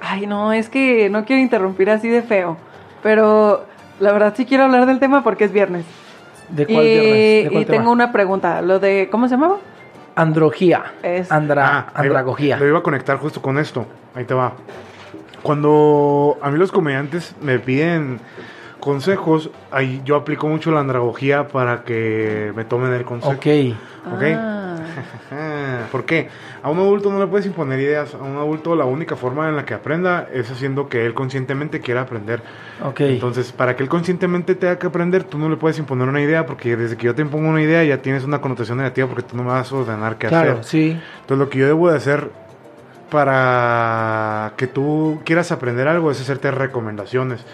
ay 0.00 0.26
no, 0.26 0.52
es 0.52 0.68
que 0.68 1.08
no 1.10 1.24
quiero 1.24 1.42
interrumpir 1.42 1.90
así 1.90 2.08
de 2.08 2.22
feo, 2.22 2.56
pero 3.02 3.64
la 4.00 4.12
verdad 4.12 4.34
sí 4.36 4.46
quiero 4.46 4.64
hablar 4.64 4.86
del 4.86 4.98
tema 4.98 5.22
porque 5.22 5.44
es 5.44 5.52
viernes. 5.52 5.84
¿De 6.48 6.66
cuál 6.66 6.84
y 6.86 6.88
viernes? 6.88 7.44
¿De 7.44 7.48
cuál 7.50 7.62
y 7.62 7.66
tema? 7.66 7.78
tengo 7.78 7.92
una 7.92 8.12
pregunta, 8.12 8.60
lo 8.62 8.78
de, 8.80 9.08
¿cómo 9.10 9.28
se 9.28 9.34
llamaba? 9.34 9.56
Androgía. 10.16 10.82
Es- 11.02 11.30
Andra, 11.30 11.66
Ah, 11.66 11.86
andragogía. 11.94 12.56
Lo 12.58 12.66
iba 12.66 12.78
a 12.80 12.82
conectar 12.82 13.16
justo 13.18 13.40
con 13.40 13.58
esto. 13.58 13.86
Ahí 14.14 14.24
te 14.24 14.34
va. 14.34 14.52
Cuando 15.42 16.36
a 16.42 16.50
mí 16.50 16.58
los 16.58 16.70
comediantes 16.72 17.34
me 17.40 17.58
piden 17.58 18.20
consejos, 18.80 19.50
ahí 19.70 20.02
yo 20.04 20.16
aplico 20.16 20.48
mucho 20.48 20.70
la 20.70 20.80
andragogía 20.80 21.48
para 21.48 21.82
que 21.84 22.52
me 22.56 22.64
tomen 22.64 22.92
el 22.92 23.04
consejo. 23.04 23.32
Ok. 23.34 23.46
¿Ok? 24.12 24.22
Ah, 24.22 24.56
Ah, 24.59 24.59
¿Por 25.92 26.04
qué? 26.04 26.28
A 26.62 26.70
un 26.70 26.78
adulto 26.78 27.10
no 27.10 27.18
le 27.18 27.26
puedes 27.26 27.46
imponer 27.46 27.80
ideas. 27.80 28.14
A 28.14 28.18
un 28.18 28.36
adulto 28.36 28.74
la 28.76 28.84
única 28.84 29.16
forma 29.16 29.48
en 29.48 29.56
la 29.56 29.64
que 29.64 29.74
aprenda 29.74 30.28
es 30.32 30.50
haciendo 30.50 30.88
que 30.88 31.06
él 31.06 31.14
conscientemente 31.14 31.80
quiera 31.80 32.02
aprender. 32.02 32.42
Ok. 32.84 33.00
Entonces, 33.00 33.52
para 33.52 33.76
que 33.76 33.82
él 33.82 33.88
conscientemente 33.88 34.54
tenga 34.54 34.78
que 34.78 34.86
aprender, 34.86 35.24
tú 35.24 35.38
no 35.38 35.48
le 35.48 35.56
puedes 35.56 35.78
imponer 35.78 36.08
una 36.08 36.20
idea 36.20 36.46
porque 36.46 36.76
desde 36.76 36.96
que 36.96 37.06
yo 37.06 37.14
te 37.14 37.22
impongo 37.22 37.48
una 37.48 37.62
idea 37.62 37.84
ya 37.84 38.02
tienes 38.02 38.24
una 38.24 38.40
connotación 38.40 38.78
negativa 38.78 39.08
porque 39.08 39.22
tú 39.22 39.36
no 39.36 39.42
me 39.42 39.50
vas 39.50 39.70
a 39.70 39.76
ordenar 39.76 40.16
qué 40.18 40.28
claro, 40.28 40.52
hacer. 40.52 40.64
sí. 40.64 41.00
Entonces, 41.20 41.38
lo 41.38 41.50
que 41.50 41.58
yo 41.58 41.66
debo 41.66 41.90
de 41.90 41.96
hacer 41.96 42.30
para 43.10 44.52
que 44.56 44.66
tú 44.66 45.20
quieras 45.24 45.52
aprender 45.52 45.88
algo 45.88 46.10
es 46.10 46.20
hacerte 46.20 46.50
recomendaciones. 46.50 47.44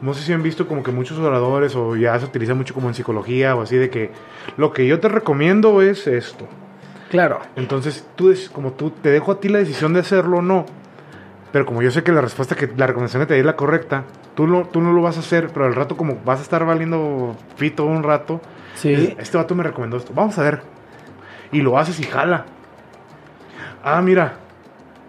No 0.00 0.12
sé 0.12 0.22
si 0.22 0.32
han 0.32 0.42
visto 0.42 0.68
como 0.68 0.82
que 0.82 0.92
muchos 0.92 1.18
oradores 1.18 1.74
o 1.74 1.96
ya 1.96 2.18
se 2.18 2.26
utiliza 2.26 2.54
mucho 2.54 2.74
como 2.74 2.88
en 2.88 2.94
psicología 2.94 3.56
o 3.56 3.62
así 3.62 3.76
de 3.76 3.88
que 3.88 4.10
lo 4.56 4.72
que 4.72 4.86
yo 4.86 5.00
te 5.00 5.08
recomiendo 5.08 5.80
es 5.80 6.06
esto. 6.06 6.46
Claro. 7.10 7.40
Entonces, 7.56 8.06
tú 8.16 8.28
des- 8.28 8.48
como 8.50 8.72
tú 8.72 8.90
te 8.90 9.10
dejo 9.10 9.32
a 9.32 9.40
ti 9.40 9.48
la 9.48 9.58
decisión 9.58 9.92
de 9.92 10.00
hacerlo 10.00 10.38
o 10.38 10.42
no, 10.42 10.66
pero 11.52 11.64
como 11.66 11.80
yo 11.82 11.90
sé 11.90 12.02
que 12.02 12.12
la 12.12 12.20
respuesta 12.20 12.54
que 12.56 12.68
la 12.76 12.86
recomendación 12.86 13.22
que 13.22 13.26
te 13.26 13.34
di 13.34 13.40
es 13.40 13.46
la 13.46 13.56
correcta, 13.56 14.04
tú 14.34 14.46
no, 14.46 14.64
tú 14.66 14.80
no 14.80 14.92
lo 14.92 15.02
vas 15.02 15.16
a 15.16 15.20
hacer, 15.20 15.48
pero 15.52 15.66
al 15.66 15.74
rato 15.74 15.96
como 15.96 16.18
vas 16.24 16.40
a 16.40 16.42
estar 16.42 16.64
valiendo 16.66 17.36
pito 17.58 17.84
un 17.84 18.02
rato, 18.02 18.40
Sí. 18.74 18.92
es- 18.92 19.14
este 19.18 19.36
vato 19.38 19.54
me 19.54 19.62
recomendó 19.62 19.96
esto, 19.96 20.12
vamos 20.14 20.36
a 20.38 20.42
ver. 20.42 20.62
Y 21.52 21.62
lo 21.62 21.78
haces 21.78 22.00
y 22.00 22.04
jala. 22.04 22.44
Ah, 23.84 24.02
mira. 24.02 24.34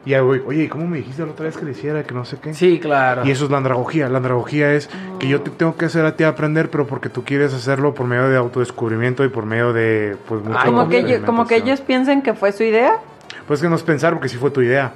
Y 0.07 0.13
ahí 0.13 0.21
voy, 0.21 0.41
oye, 0.45 0.63
¿y 0.63 0.67
cómo 0.69 0.87
me 0.87 0.99
dijiste 0.99 1.25
la 1.25 1.31
otra 1.33 1.47
vez 1.47 1.57
que 1.57 1.65
le 1.65 1.71
hiciera? 1.71 2.01
Que 2.03 2.13
no 2.13 2.23
sé 2.23 2.37
qué. 2.41 2.53
Sí, 2.53 2.79
claro. 2.79 3.25
Y 3.25 3.31
eso 3.31 3.43
es 3.43 3.51
la 3.51 3.57
andragogía. 3.57 4.07
La 4.07 4.19
andragogía 4.19 4.71
es 4.71 4.89
que 5.19 5.27
yo 5.27 5.41
te 5.41 5.51
tengo 5.51 5.75
que 5.75 5.83
hacer 5.83 6.05
a 6.05 6.15
ti 6.15 6.23
aprender, 6.23 6.69
pero 6.69 6.87
porque 6.87 7.09
tú 7.09 7.25
quieres 7.25 7.53
hacerlo 7.53 7.93
por 7.93 8.07
medio 8.07 8.29
de 8.29 8.37
autodescubrimiento 8.37 9.25
y 9.25 9.27
por 9.27 9.45
medio 9.45 9.73
de, 9.73 10.15
pues, 10.29 10.41
mucha 10.45 10.63
como, 10.63 10.87
que 10.87 10.99
ellos, 10.99 11.25
como 11.25 11.45
que 11.45 11.57
ellos 11.57 11.81
piensen 11.81 12.21
que 12.21 12.33
fue 12.33 12.53
su 12.53 12.63
idea. 12.63 12.99
Pues 13.49 13.61
que 13.61 13.67
no 13.67 13.75
es 13.75 13.83
pensar, 13.83 14.13
porque 14.13 14.29
sí 14.29 14.37
fue 14.37 14.49
tu 14.49 14.61
idea. 14.61 14.93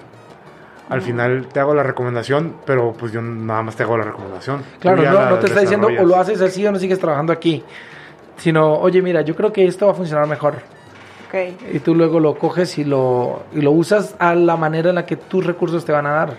Al 0.88 1.02
final 1.02 1.45
te 1.52 1.60
hago 1.60 1.76
la 1.76 1.84
recomendación, 1.84 2.56
pero 2.65 2.93
pues 2.93 3.12
yo 3.12 3.21
nada 3.21 3.63
más 3.63 3.76
te 3.76 3.84
hago 3.84 3.97
la 3.97 4.06
recomendación. 4.06 4.62
Claro, 4.80 5.04
no, 5.04 5.30
no 5.30 5.39
te 5.39 5.47
está 5.47 5.60
diciendo 5.60 5.88
o 5.88 6.06
lo 6.06 6.15
haces 6.15 6.39
así 6.39 6.65
o 6.65 6.71
no 6.71 6.80
sigues 6.80 7.00
trabajando 7.00 7.34
aquí. 7.34 7.65
Sino, 8.38 8.76
oye, 8.76 9.02
mira, 9.02 9.24
yo 9.24 9.36
creo 9.36 9.52
que 9.52 9.65
esto 9.65 9.88
va 9.88 9.91
a 9.91 9.95
funcionar 9.95 10.26
mejor. 10.26 10.56
Y 11.74 11.80
tú 11.80 11.96
luego 11.96 12.20
lo 12.20 12.36
coges 12.36 12.78
y 12.78 12.84
lo, 12.84 13.44
y 13.54 13.62
lo 13.62 13.72
usas 13.72 14.15
a 14.20 14.36
la 14.36 14.58
manera 14.58 14.89
en 14.89 14.96
la 14.96 15.06
que 15.06 15.15
tus 15.15 15.46
recursos 15.46 15.86
te 15.86 15.91
van 15.91 16.06
a 16.06 16.12
dar. 16.12 16.38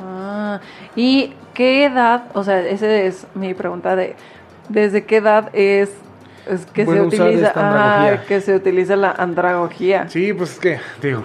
Ah, 0.00 0.60
¿Y 0.94 1.34
qué 1.54 1.84
edad? 1.84 2.24
O 2.34 2.44
sea, 2.44 2.60
esa 2.60 2.86
es 2.86 3.26
mi 3.34 3.54
pregunta 3.54 3.96
de, 3.96 4.14
¿desde 4.68 5.04
qué 5.04 5.16
edad 5.16 5.50
es 5.52 5.90
Es 6.48 6.66
que 6.66 6.84
Bueno, 6.84 7.10
se 7.10 7.22
utiliza, 7.22 7.52
ah, 7.56 8.18
que 8.28 8.40
se 8.40 8.54
utiliza 8.54 8.96
la 8.96 9.10
andragogía. 9.10 10.08
Sí, 10.08 10.32
pues 10.32 10.52
es 10.52 10.58
que, 10.58 10.78
digo, 11.02 11.24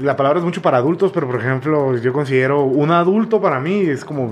la 0.00 0.16
palabra 0.16 0.38
es 0.40 0.44
mucho 0.44 0.60
para 0.60 0.78
adultos, 0.78 1.12
pero 1.12 1.26
por 1.26 1.40
ejemplo, 1.40 1.96
yo 1.96 2.12
considero 2.12 2.64
un 2.64 2.90
adulto 2.90 3.40
para 3.40 3.60
mí 3.60 3.80
es 3.80 4.04
como 4.04 4.28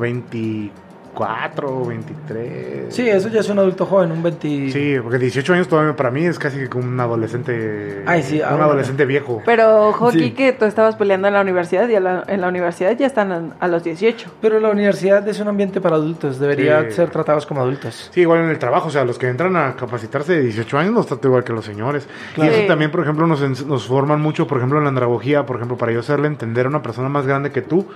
24, 1.27 1.85
23. 1.85 2.95
Sí, 2.95 3.09
eso 3.09 3.29
ya 3.29 3.41
es 3.41 3.49
un 3.49 3.59
adulto 3.59 3.85
joven, 3.87 4.13
un 4.13 4.23
20... 4.23 4.71
Sí, 4.71 4.97
porque 5.03 5.19
18 5.19 5.53
años 5.55 5.69
todavía 5.69 5.95
para 5.97 6.11
mí 6.11 6.25
es 6.25 6.39
casi 6.39 6.67
como 6.69 6.85
un 6.87 6.99
adolescente. 7.01 8.03
Ay, 8.07 8.23
sí, 8.23 8.39
un 8.39 8.45
ahora- 8.45 8.65
adolescente 8.65 9.05
viejo. 9.05 9.43
Pero 9.45 9.93
Sí. 10.13 10.31
que 10.33 10.53
tú 10.53 10.65
estabas 10.65 10.97
peleando 10.97 11.29
en 11.29 11.35
la 11.35 11.41
universidad 11.41 11.89
y 11.89 11.95
a 11.97 12.01
la- 12.01 12.25
en 12.27 12.41
la 12.41 12.49
universidad 12.49 12.97
ya 12.97 13.07
están 13.07 13.55
a, 13.59 13.69
los 13.69 13.83
18. 13.85 14.31
Pero 14.41 14.61
la 14.61 14.71
universidad 14.71 15.27
es 15.29 15.41
un 15.41 15.49
ambiente 15.49 15.81
para 15.81 15.97
adultos, 15.97 16.39
debería 16.39 16.85
Sí. 16.89 16.93
ser 16.97 17.11
tratados 17.11 17.47
como 17.47 17.61
adultos. 17.61 18.11
Sí, 18.13 18.21
igual 18.23 18.41
en 18.45 18.51
el 18.51 18.59
trabajo, 18.59 18.89
o 18.89 18.91
sea, 18.91 19.05
los 19.05 19.19
que 19.19 19.29
entran 19.29 19.57
a 19.57 19.75
capacitarse 19.77 20.33
de 20.35 20.43
18 20.43 20.79
años 20.79 20.95
los 20.95 21.07
trato 21.07 21.29
igual 21.29 21.45
que 21.45 21.53
los 21.53 21.65
señores. 21.65 22.07
Claro. 22.35 22.51
Y 22.51 22.55
eso 22.55 22.63
Sí. 22.63 22.69
también, 22.69 22.91
por 22.91 23.01
ejemplo, 23.01 23.27
nos, 23.27 23.67
nos 23.67 23.87
forman 23.87 24.21
mucho, 24.21 24.47
por 24.47 24.59
ejemplo, 24.59 24.79
en 24.79 24.85
la 24.85 24.91
andragogía, 24.91 25.45
por 25.47 25.57
ejemplo, 25.57 25.77
para 25.77 25.93
yo 25.93 26.01
hacerle 26.01 26.29
entender 26.29 26.67
a 26.67 26.69
una 26.69 26.83
persona 26.83 27.09
más 27.09 27.27
grande 27.27 27.51
que 27.51 27.63
tú, 27.63 27.87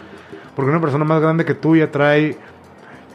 porque 0.55 0.71
una 0.71 0.81
persona 0.81 1.05
más 1.05 1.21
grande 1.23 1.45
que 1.45 1.55
tú 1.55 1.77
ya 1.77 1.91
trae, 1.91 2.37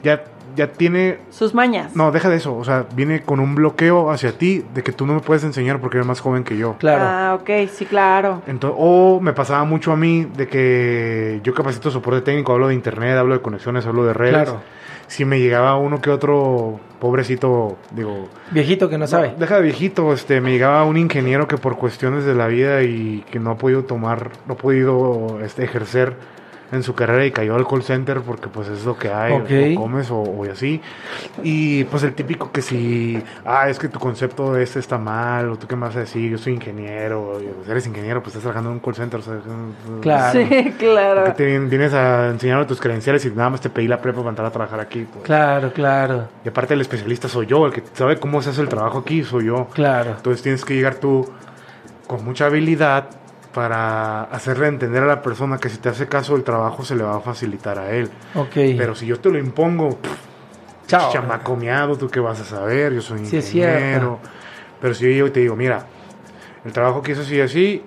ya, 0.03 0.23
ya 0.55 0.71
tiene, 0.71 1.19
Sus 1.29 1.53
mañas. 1.53 1.95
no, 1.95 2.11
deja 2.11 2.29
de 2.29 2.37
eso, 2.37 2.55
o 2.57 2.63
sea, 2.63 2.85
viene 2.95 3.21
con 3.21 3.39
un 3.39 3.53
bloqueo 3.55 4.09
hacia 4.11 4.31
ti 4.37 4.63
de 4.73 4.81
que 4.83 4.91
tú 4.91 5.05
no 5.05 5.13
me 5.13 5.19
puedes 5.19 5.43
enseñar 5.43 5.79
porque 5.79 5.97
eres 5.97 6.07
más 6.07 6.19
joven 6.19 6.43
que 6.43 6.57
yo. 6.57 6.75
Claro. 6.79 7.03
Ah, 7.05 7.37
ok, 7.39 7.69
sí, 7.71 7.85
claro. 7.85 8.41
Ento- 8.47 8.73
o 8.75 9.19
me 9.21 9.33
pasaba 9.33 9.63
mucho 9.65 9.91
a 9.91 9.95
mí 9.97 10.25
de 10.35 10.47
que 10.47 11.41
yo 11.43 11.53
capacito 11.53 11.91
soporte 11.91 12.21
técnico, 12.21 12.53
hablo 12.53 12.67
de 12.69 12.73
internet, 12.73 13.17
hablo 13.17 13.35
de 13.35 13.41
conexiones, 13.41 13.85
hablo 13.85 14.03
de 14.05 14.13
redes. 14.13 14.33
Claro. 14.33 14.61
Si 15.07 15.23
me 15.23 15.39
llegaba 15.39 15.77
uno 15.77 16.01
que 16.01 16.09
otro 16.09 16.81
pobrecito, 16.99 17.77
digo, 17.91 18.27
Viejito 18.51 18.89
que 18.89 18.97
no 18.97 19.07
sabe. 19.07 19.33
deja 19.39 19.55
de 19.55 19.61
viejito, 19.61 20.11
este, 20.11 20.41
me 20.41 20.51
llegaba 20.51 20.83
un 20.83 20.97
ingeniero 20.97 21.47
que 21.47 21.55
por 21.57 21.77
cuestiones 21.77 22.25
de 22.25 22.35
la 22.35 22.47
vida 22.47 22.83
y 22.83 23.23
que 23.31 23.39
no 23.39 23.51
ha 23.51 23.57
podido 23.57 23.85
tomar, 23.85 24.31
no 24.47 24.55
ha 24.55 24.57
podido 24.57 25.39
este, 25.41 25.63
ejercer 25.63 26.17
en 26.71 26.83
su 26.83 26.93
carrera 26.95 27.25
y 27.25 27.31
cayó 27.31 27.55
al 27.55 27.65
call 27.65 27.81
center 27.83 28.19
porque 28.21 28.49
pues 28.49 28.67
es 28.67 28.83
lo 28.83 28.97
que 28.97 29.09
hay, 29.09 29.33
Ok. 29.33 29.77
o 29.77 29.81
comes 29.81 30.11
o, 30.11 30.17
o 30.17 30.43
así. 30.51 30.81
Y 31.43 31.85
pues 31.85 32.03
el 32.03 32.13
típico 32.13 32.51
que 32.51 32.61
si, 32.61 33.21
ah, 33.45 33.69
es 33.69 33.79
que 33.79 33.87
tu 33.87 33.99
concepto 33.99 34.53
de 34.53 34.63
este 34.63 34.79
está 34.79 34.97
mal, 34.97 35.49
o 35.49 35.57
tú 35.57 35.65
qué 35.67 35.75
me 35.77 35.83
vas 35.87 35.95
a 35.95 35.99
decir, 35.99 36.29
yo 36.29 36.37
soy 36.37 36.53
ingeniero, 36.53 37.39
y, 37.41 37.45
pues, 37.47 37.69
eres 37.69 37.87
ingeniero, 37.87 38.21
pues 38.21 38.31
estás 38.35 38.41
trabajando 38.43 38.69
en 38.71 38.75
un 38.75 38.79
call 38.81 38.95
center, 38.95 39.19
o 39.19 39.23
sea, 39.23 39.39
Claro. 40.01 40.39
Sí, 40.39 40.45
¿por 40.45 40.71
claro. 40.77 41.33
te 41.33 41.45
vien- 41.45 41.69
vienes 41.69 41.93
a 41.93 42.27
enseñarme 42.31 42.65
tus 42.65 42.81
credenciales 42.81 43.23
y 43.25 43.29
nada 43.31 43.49
más 43.51 43.61
te 43.61 43.69
pedí 43.69 43.87
la 43.87 44.01
prepa 44.01 44.17
para 44.19 44.29
entrar 44.29 44.47
a 44.47 44.51
trabajar 44.51 44.79
aquí? 44.81 45.07
pues? 45.11 45.23
Claro, 45.23 45.71
claro, 45.71 46.27
Y 46.43 46.49
aparte 46.49 46.73
el 46.73 46.81
especialista 46.81 47.27
soy 47.29 47.45
yo, 47.45 47.65
el 47.65 47.71
que 47.71 47.83
sabe 47.93 48.17
cómo 48.19 48.41
se 48.41 48.49
hace 48.49 48.61
el 48.61 48.67
trabajo 48.69 48.99
aquí 48.99 49.23
soy 49.23 49.45
yo. 49.45 49.67
claro. 49.73 50.11
Entonces 50.17 50.41
tienes 50.43 50.65
que 50.65 50.73
llegar 50.75 50.95
tú 50.95 51.29
con 52.07 52.23
mucha 52.25 52.45
habilidad 52.45 53.09
para 53.57 54.25
hacerle 54.25 54.67
entender 54.67 55.01
a 55.01 55.07
la 55.07 55.23
persona 55.23 55.57
que 55.57 55.67
si 55.67 55.79
te 55.79 55.89
hace 55.89 56.05
caso 56.05 56.35
el 56.35 56.43
trabajo 56.43 56.85
se 56.85 56.93
le 56.93 57.01
va 57.01 57.15
a 57.15 57.21
facilitar 57.21 57.79
a 57.79 57.89
él. 57.89 58.07
Ok. 58.35 58.53
Pero 58.53 58.93
si 58.93 59.07
yo 59.07 59.19
te 59.19 59.31
lo 59.31 59.39
impongo, 59.39 59.97
pff, 59.97 60.11
Chao. 60.85 61.11
chamaco 61.11 61.55
miado, 61.55 61.97
tú 61.97 62.07
qué 62.07 62.19
vas 62.19 62.39
a 62.39 62.45
saber, 62.45 62.93
yo 62.93 63.01
soy 63.01 63.25
Sí, 63.25 63.37
es 63.37 63.55
ingeniero. 63.55 64.19
Pero 64.79 64.93
si 64.93 65.05
yo 65.05 65.09
llego 65.09 65.27
y 65.29 65.31
te 65.31 65.39
digo, 65.39 65.55
mira, 65.55 65.87
el 66.65 66.71
trabajo 66.71 67.01
que 67.01 67.13
es 67.13 67.17
así 67.17 67.37
y 67.37 67.41
así, 67.41 67.83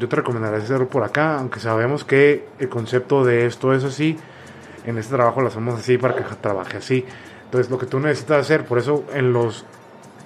yo 0.00 0.08
te 0.08 0.16
recomendaría 0.16 0.58
hacerlo 0.58 0.88
por 0.88 1.04
acá, 1.04 1.38
aunque 1.38 1.60
sabemos 1.60 2.02
que 2.02 2.48
el 2.58 2.68
concepto 2.68 3.24
de 3.24 3.46
esto 3.46 3.72
es 3.72 3.84
así, 3.84 4.18
en 4.84 4.98
este 4.98 5.14
trabajo 5.14 5.40
lo 5.42 5.46
hacemos 5.46 5.78
así 5.78 5.96
para 5.96 6.16
que 6.16 6.24
trabaje 6.40 6.78
así. 6.78 7.06
Entonces 7.44 7.70
lo 7.70 7.78
que 7.78 7.86
tú 7.86 8.00
necesitas 8.00 8.40
hacer, 8.40 8.64
por 8.64 8.78
eso 8.78 9.04
en 9.14 9.32
los 9.32 9.64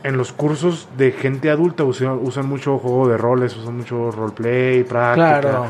en 0.03 0.17
los 0.17 0.33
cursos 0.33 0.89
de 0.97 1.13
gente 1.13 1.51
adulta 1.51 1.85
usan, 1.85 2.19
usan 2.23 2.47
mucho 2.47 2.79
juego 2.79 3.09
de 3.09 3.17
roles, 3.17 3.57
usan 3.57 3.77
mucho 3.77 4.11
roleplay, 4.11 4.85
práctica. 4.85 5.41
Claro. 5.41 5.67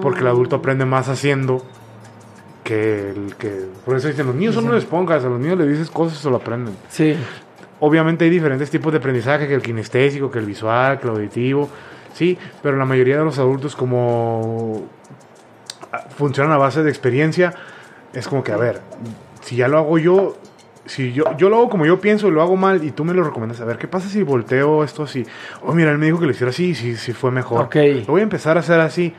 Porque 0.00 0.20
el 0.20 0.28
adulto 0.28 0.56
aprende 0.56 0.84
más 0.84 1.08
haciendo 1.08 1.62
que 2.62 3.10
el 3.10 3.34
que... 3.36 3.66
Por 3.84 3.96
eso 3.96 4.08
dicen, 4.08 4.26
los 4.26 4.34
niños 4.34 4.54
son 4.54 4.66
unas 4.66 4.78
esponjas, 4.78 5.24
a 5.24 5.28
los 5.28 5.40
niños 5.40 5.58
les 5.58 5.68
dices 5.68 5.90
cosas 5.90 6.18
y 6.18 6.22
se 6.22 6.30
lo 6.30 6.36
aprenden. 6.36 6.74
Sí. 6.88 7.16
Obviamente 7.80 8.24
hay 8.24 8.30
diferentes 8.30 8.70
tipos 8.70 8.92
de 8.92 8.98
aprendizaje, 8.98 9.48
que 9.48 9.54
el 9.54 9.62
kinestésico, 9.62 10.30
que 10.30 10.38
el 10.38 10.46
visual, 10.46 10.98
que 10.98 11.06
el 11.06 11.14
auditivo, 11.14 11.68
sí, 12.12 12.36
pero 12.62 12.76
la 12.76 12.84
mayoría 12.84 13.18
de 13.18 13.24
los 13.24 13.38
adultos 13.38 13.74
como 13.74 14.82
funcionan 16.16 16.52
a 16.52 16.58
base 16.58 16.82
de 16.82 16.90
experiencia, 16.90 17.54
es 18.12 18.28
como 18.28 18.42
que, 18.42 18.52
a 18.52 18.56
ver, 18.56 18.80
si 19.42 19.56
ya 19.56 19.68
lo 19.68 19.78
hago 19.78 19.98
yo, 19.98 20.36
si 20.88 21.12
yo, 21.12 21.24
yo 21.36 21.48
lo 21.48 21.56
hago 21.58 21.68
como 21.68 21.86
yo 21.86 22.00
pienso 22.00 22.26
y 22.28 22.30
lo 22.32 22.42
hago 22.42 22.56
mal 22.56 22.82
y 22.82 22.90
tú 22.90 23.04
me 23.04 23.14
lo 23.14 23.22
recomiendas, 23.22 23.60
a 23.60 23.64
ver, 23.64 23.78
¿qué 23.78 23.86
pasa 23.86 24.08
si 24.08 24.22
volteo 24.22 24.82
esto 24.82 25.04
así? 25.04 25.24
Oh, 25.62 25.72
mira, 25.72 25.90
él 25.92 25.98
me 25.98 26.06
dijo 26.06 26.18
que 26.18 26.24
lo 26.26 26.32
hiciera 26.32 26.50
así 26.50 26.70
y 26.70 26.74
sí, 26.74 26.96
sí 26.96 27.12
fue 27.12 27.30
mejor. 27.30 27.66
Ok. 27.66 27.76
Lo 28.06 28.12
voy 28.12 28.20
a 28.20 28.24
empezar 28.24 28.56
a 28.56 28.60
hacer 28.60 28.80
así. 28.80 29.14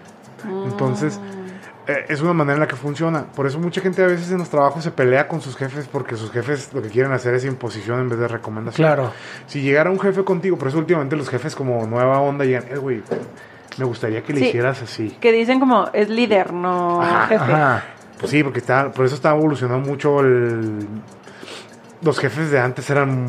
Entonces, 0.65 1.19
eh, 1.87 2.05
es 2.07 2.21
una 2.21 2.33
manera 2.33 2.53
en 2.55 2.59
la 2.61 2.67
que 2.67 2.75
funciona. 2.75 3.23
Por 3.35 3.45
eso 3.45 3.59
mucha 3.59 3.81
gente 3.81 4.03
a 4.03 4.07
veces 4.07 4.31
en 4.31 4.37
los 4.39 4.49
trabajos 4.49 4.83
se 4.83 4.91
pelea 4.91 5.27
con 5.27 5.41
sus 5.41 5.55
jefes 5.57 5.87
porque 5.91 6.15
sus 6.15 6.31
jefes 6.31 6.71
lo 6.73 6.81
que 6.81 6.89
quieren 6.89 7.11
hacer 7.11 7.33
es 7.35 7.45
imposición 7.45 7.99
en 7.99 8.09
vez 8.09 8.19
de 8.19 8.27
recomendación. 8.27 8.87
Claro. 8.87 9.11
Si 9.47 9.61
llegara 9.61 9.89
un 9.91 9.99
jefe 9.99 10.23
contigo, 10.23 10.57
por 10.57 10.67
eso 10.69 10.77
últimamente 10.77 11.15
los 11.15 11.29
jefes 11.29 11.55
como 11.55 11.85
nueva 11.87 12.19
onda 12.19 12.45
llegan, 12.45 12.65
eh, 12.69 12.77
güey, 12.77 13.01
me 13.77 13.85
gustaría 13.85 14.21
que 14.23 14.33
le 14.33 14.39
Sí. 14.39 14.45
hicieras 14.47 14.81
así. 14.81 15.17
Que 15.19 15.31
dicen 15.31 15.59
como 15.59 15.89
es 15.93 16.09
líder, 16.09 16.53
no 16.53 17.01
Ajá, 17.01 17.27
jefe. 17.27 17.43
Ajá. 17.43 17.83
Pues 18.19 18.31
sí, 18.31 18.43
porque 18.43 18.59
está, 18.59 18.91
por 18.91 19.05
eso 19.05 19.15
está 19.15 19.31
evolucionando 19.31 19.87
mucho 19.87 20.19
el... 20.19 20.85
Los 22.01 22.17
jefes 22.19 22.49
de 22.51 22.59
antes 22.59 22.89
eran... 22.89 23.27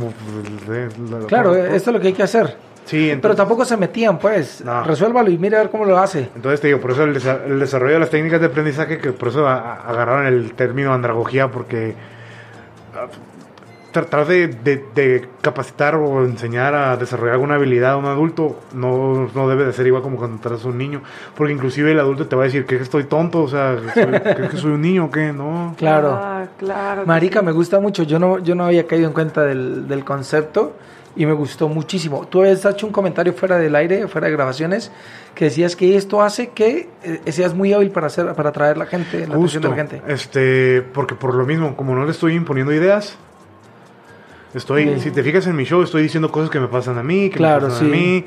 Claro, 1.28 1.50
por- 1.50 1.58
esto 1.58 1.90
es 1.90 1.94
lo 1.94 2.00
que 2.00 2.08
hay 2.08 2.12
que 2.12 2.22
hacer. 2.22 2.56
Sí, 2.84 3.04
entonces, 3.10 3.20
Pero 3.22 3.36
tampoco 3.36 3.64
se 3.64 3.76
metían, 3.76 4.18
pues. 4.18 4.64
No. 4.64 4.82
Resuélvalo 4.84 5.30
y 5.30 5.38
mire 5.38 5.56
a 5.56 5.60
ver 5.60 5.70
cómo 5.70 5.84
lo 5.84 5.98
hace. 5.98 6.30
entonces 6.34 6.60
te 6.60 6.68
digo, 6.68 6.80
por 6.80 6.90
eso 6.92 7.04
el, 7.04 7.14
desa- 7.14 7.44
el 7.46 7.60
desarrollo 7.60 7.94
de 7.94 8.00
las 8.00 8.10
técnicas 8.10 8.40
de 8.40 8.46
aprendizaje, 8.46 8.98
que 8.98 9.12
por 9.12 9.28
eso 9.28 9.46
agarraron 9.46 10.26
el 10.26 10.54
término 10.54 10.92
andragogía, 10.92 11.48
porque 11.48 11.94
tratar 13.92 14.26
de, 14.26 14.48
de- 14.48 14.84
de 14.94 15.28
capacitar 15.42 15.94
o 15.96 16.24
enseñar 16.24 16.74
a 16.74 16.96
desarrollar 16.96 17.34
alguna 17.34 17.54
habilidad 17.56 17.92
a 17.92 17.96
un 17.96 18.06
adulto 18.06 18.60
no, 18.74 19.28
no 19.34 19.48
debe 19.48 19.64
de 19.64 19.72
ser 19.72 19.86
igual 19.86 20.02
como 20.02 20.16
cuando 20.16 20.40
tratas 20.40 20.64
a 20.64 20.68
un 20.68 20.78
niño, 20.78 21.02
porque 21.36 21.52
inclusive 21.52 21.90
el 21.92 21.98
adulto 22.00 22.26
te 22.26 22.36
va 22.36 22.42
a 22.42 22.46
decir 22.46 22.64
que 22.66 22.76
estoy 22.76 23.04
tonto, 23.04 23.42
o 23.42 23.48
sea, 23.48 23.76
soy- 23.94 24.04
¿crees 24.36 24.50
que 24.50 24.56
soy 24.56 24.72
un 24.72 24.82
niño 24.82 25.06
o 25.06 25.10
qué? 25.10 25.32
No. 25.32 25.74
Claro. 25.76 26.10
Ah, 26.20 26.46
claro. 26.58 27.02
Marica, 27.06 27.42
me 27.42 27.52
gusta 27.52 27.80
mucho. 27.80 28.02
Yo 28.04 28.18
no, 28.18 28.38
yo 28.38 28.54
no 28.54 28.64
había 28.66 28.86
caído 28.86 29.06
en 29.08 29.12
cuenta 29.12 29.42
del, 29.42 29.88
del 29.88 30.04
concepto 30.04 30.76
y 31.16 31.26
me 31.26 31.32
gustó 31.32 31.68
muchísimo. 31.68 32.26
Tú 32.28 32.40
habías 32.40 32.64
hecho 32.64 32.86
un 32.86 32.92
comentario 32.92 33.32
fuera 33.32 33.58
del 33.58 33.74
aire, 33.74 34.06
fuera 34.06 34.28
de 34.28 34.32
grabaciones, 34.32 34.92
que 35.34 35.46
decías 35.46 35.74
que 35.74 35.96
esto 35.96 36.22
hace 36.22 36.50
que 36.50 36.88
eh, 37.02 37.32
seas 37.32 37.52
muy 37.54 37.72
hábil 37.72 37.90
para 37.90 38.06
hacer, 38.06 38.32
para 38.34 38.50
atraer 38.50 38.76
la 38.78 38.86
gente, 38.86 39.26
la 39.26 39.34
atención 39.34 39.62
de 39.64 39.68
la 39.70 39.74
gente. 39.74 40.02
Este, 40.06 40.82
porque 40.82 41.16
por 41.16 41.34
lo 41.34 41.44
mismo, 41.44 41.74
como 41.76 41.96
no 41.96 42.04
le 42.04 42.12
estoy 42.12 42.34
imponiendo 42.34 42.72
ideas, 42.72 43.18
estoy, 44.54 44.98
si 45.00 45.10
te 45.10 45.22
fijas 45.22 45.46
en 45.46 45.56
mi 45.56 45.64
show, 45.64 45.82
estoy 45.82 46.02
diciendo 46.02 46.30
cosas 46.30 46.50
que 46.50 46.60
me 46.60 46.68
pasan 46.68 46.98
a 46.98 47.02
mí, 47.02 47.30
que 47.30 47.36
Claro, 47.36 47.68
me 47.68 47.72
pasan 47.72 47.86
sí. 47.88 47.92
a 47.92 47.96
mí. 47.96 48.24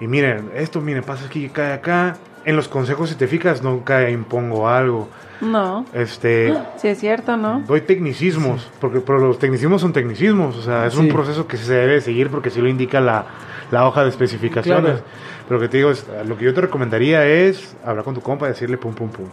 Y 0.00 0.06
miren, 0.08 0.50
esto, 0.54 0.80
miren, 0.80 1.02
pasa 1.04 1.26
aquí, 1.26 1.48
cae 1.48 1.72
acá. 1.74 2.16
En 2.44 2.56
los 2.56 2.66
consejos, 2.66 3.08
si 3.10 3.14
te 3.14 3.28
fijas, 3.28 3.62
nunca 3.62 4.10
impongo 4.10 4.68
algo. 4.68 5.08
No, 5.40 5.86
Este, 5.92 6.52
sí 6.76 6.88
es 6.88 6.98
cierto, 6.98 7.36
¿no? 7.36 7.62
doy 7.66 7.80
tecnicismos, 7.82 8.68
porque 8.80 9.00
pero 9.00 9.18
los 9.18 9.38
tecnicismos 9.38 9.80
son 9.80 9.92
tecnicismos, 9.92 10.56
o 10.56 10.62
sea, 10.62 10.86
es 10.86 10.96
un 10.96 11.06
Sí. 11.06 11.12
proceso 11.12 11.46
que 11.46 11.56
se 11.56 11.72
debe 11.74 12.00
seguir 12.00 12.30
porque 12.30 12.48
así 12.48 12.60
lo 12.60 12.68
indica 12.68 13.00
la, 13.00 13.26
la 13.70 13.86
hoja 13.86 14.02
de 14.04 14.10
especificaciones. 14.10 14.82
Claro. 15.00 15.04
Pero 15.48 15.58
lo 15.58 15.62
que 15.62 15.68
te 15.68 15.76
digo 15.78 15.90
es, 15.90 16.06
lo 16.26 16.36
que 16.38 16.44
yo 16.44 16.54
te 16.54 16.60
recomendaría 16.62 17.24
es 17.26 17.76
hablar 17.84 18.04
con 18.04 18.14
tu 18.14 18.20
compa 18.20 18.46
y 18.46 18.50
decirle 18.50 18.76
pum, 18.78 18.94
pum, 18.94 19.08
pum. 19.10 19.26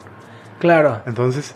Claro. 0.60 1.02
Entonces, 1.06 1.56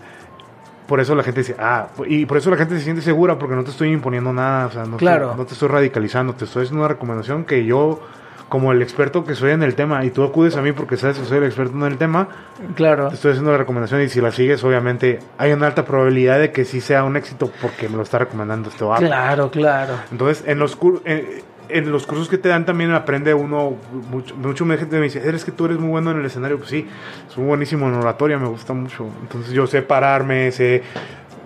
por 0.87 0.99
eso 0.99 1.15
la 1.15 1.23
gente 1.23 1.41
dice, 1.41 1.55
ah, 1.59 1.87
y 2.07 2.25
por 2.25 2.37
eso 2.37 2.49
la 2.49 2.57
gente 2.57 2.75
se 2.77 2.81
siente 2.83 3.01
segura 3.01 3.37
porque 3.39 3.55
no 3.55 3.63
te 3.63 3.71
estoy 3.71 3.91
imponiendo 3.91 4.33
nada, 4.33 4.67
o 4.67 4.71
sea, 4.71 4.85
no, 4.85 4.97
Claro. 4.97 5.31
te, 5.31 5.37
no 5.37 5.45
te 5.45 5.53
estoy 5.53 5.69
radicalizando, 5.69 6.33
te 6.33 6.45
estoy 6.45 6.63
haciendo 6.63 6.81
una 6.83 6.89
recomendación 6.89 7.45
que 7.45 7.65
yo, 7.65 8.01
como 8.49 8.71
el 8.71 8.81
experto 8.83 9.25
que 9.25 9.33
soy 9.33 9.51
en 9.51 9.63
el 9.63 9.73
tema, 9.73 10.05
y 10.05 10.11
tú 10.11 10.23
acudes 10.23 10.55
a 10.57 10.61
mí 10.61 10.73
porque 10.73 10.95
sabes 10.97 11.17
que 11.17 11.25
soy 11.25 11.37
el 11.39 11.45
experto 11.45 11.75
en 11.75 11.83
el 11.91 11.97
tema, 11.97 12.27
Claro. 12.75 13.07
te 13.09 13.15
estoy 13.15 13.31
haciendo 13.31 13.51
la 13.51 13.57
recomendación 13.57 14.01
y 14.01 14.09
si 14.09 14.21
la 14.21 14.31
sigues, 14.31 14.63
obviamente, 14.63 15.19
hay 15.37 15.51
una 15.53 15.67
alta 15.67 15.85
probabilidad 15.85 16.39
de 16.39 16.51
que 16.51 16.63
sí 16.65 16.79
sea 16.81 17.03
un 17.03 17.17
éxito 17.17 17.49
porque 17.61 17.89
me 17.89 17.95
lo 17.97 18.03
está 18.03 18.19
recomendando 18.19 18.69
este 18.69 18.83
vato. 18.83 19.05
Claro, 19.05 19.49
claro. 19.49 19.93
Entonces, 20.11 20.43
en 20.47 20.59
los, 20.59 20.77
en, 21.05 21.25
en 21.69 21.91
los 21.91 22.05
cursos 22.05 22.29
que 22.29 22.37
te 22.37 22.49
dan 22.49 22.65
también 22.65 22.91
aprende 22.91 23.33
uno, 23.33 23.75
mucho, 24.11 24.35
mucho 24.35 24.65
gente 24.65 24.97
me 24.97 25.03
dice, 25.03 25.21
eres 25.27 25.45
que 25.45 25.51
tú 25.51 25.65
eres 25.65 25.79
muy 25.79 25.89
bueno 25.89 26.11
en 26.11 26.19
el 26.19 26.25
escenario, 26.25 26.57
pues 26.57 26.69
sí, 26.69 26.87
soy 27.29 27.43
buenísimo 27.45 27.87
en 27.87 27.95
oratoria, 27.95 28.37
me 28.37 28.47
gusta 28.47 28.73
mucho. 28.73 29.07
Entonces 29.21 29.51
yo 29.53 29.65
sé 29.67 29.81
pararme, 29.81 30.51
sé 30.51 30.83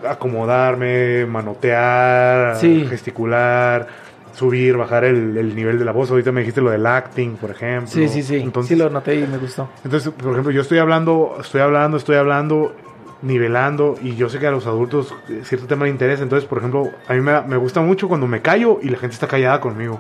acomodarme, 0.08 1.26
manotear, 1.26 2.56
Sí. 2.58 2.86
gesticular, 2.90 3.88
subir, 4.34 4.78
bajar 4.78 5.04
el, 5.06 5.36
el 5.38 5.56
nivel 5.56 5.80
de 5.80 5.86
la 5.86 5.92
voz. 5.92 6.12
Ahorita 6.12 6.32
me 6.32 6.42
dijiste 6.42 6.62
lo 6.62 6.70
del 6.70 6.86
acting, 6.86 7.36
por 7.38 7.50
ejemplo. 7.52 7.88
Sí, 7.88 8.08
sí, 8.08 8.22
sí. 8.22 8.36
Entonces, 8.36 8.70
sí 8.70 8.76
lo 8.76 8.90
noté 8.90 9.16
y 9.16 9.26
me 9.28 9.38
gustó. 9.38 9.70
entonces, 9.84 10.12
por 10.14 10.32
ejemplo, 10.32 10.52
yo 10.52 10.62
estoy 10.62 10.78
hablando, 10.78 11.38
estoy 11.42 11.62
hablando, 11.62 11.98
estoy 11.98 12.18
hablando, 12.18 12.74
nivelando, 13.22 13.96
y 14.02 14.16
yo 14.16 14.30
sé 14.30 14.40
que 14.40 14.48
a 14.48 14.52
los 14.52 14.66
adultos 14.68 15.14
eh, 15.30 15.42
cierto 15.44 15.68
tema 15.68 15.86
le 15.86 15.92
interesa. 15.92 16.24
Entonces, 16.24 16.48
por 16.48 16.60
ejemplo, 16.60 16.90
a 17.08 17.14
mí 17.14 17.22
me, 17.22 17.42
me 17.42 17.58
gusta 17.58 17.82
mucho 17.82 18.08
cuando 18.08 18.28
me 18.28 18.42
callo 18.42 18.80
y 18.82 18.90
la 18.90 18.98
gente 18.98 19.14
está 19.14 19.28
callada 19.28 19.60
conmigo. 19.60 20.00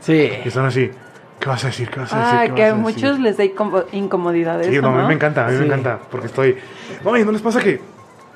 Sí. 0.00 0.30
Y 0.44 0.48
están 0.48 0.64
así, 0.66 0.90
¿qué 1.40 1.48
vas 1.48 1.62
a 1.64 1.68
decir? 1.68 1.90
¿Qué 1.90 2.00
vas 2.00 2.12
a 2.12 2.18
decir? 2.18 2.34
Ah, 2.38 2.42
¿Qué 2.46 2.54
que 2.54 2.62
a 2.62 2.66
a 2.66 2.68
decir?" 2.76 2.82
muchos 2.82 3.18
les 3.20 3.36
da 3.36 3.44
incom- 3.44 3.84
incomodidad 3.92 4.60
Sí, 4.62 4.70
eso, 4.76 4.82
no, 4.82 4.88
a 4.88 4.92
mí 4.92 5.02
¿no? 5.02 5.08
me 5.08 5.14
encanta, 5.14 5.46
a 5.46 5.50
mí 5.50 5.54
Sí. 5.54 5.60
me 5.60 5.66
encanta, 5.66 5.98
porque 6.10 6.26
estoy, 6.26 6.56
oye, 7.04 7.24
¿no 7.24 7.32
les 7.32 7.42
pasa 7.42 7.60
que...? 7.60 7.80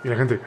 Y 0.05 0.09
la 0.09 0.17
gente, 0.17 0.41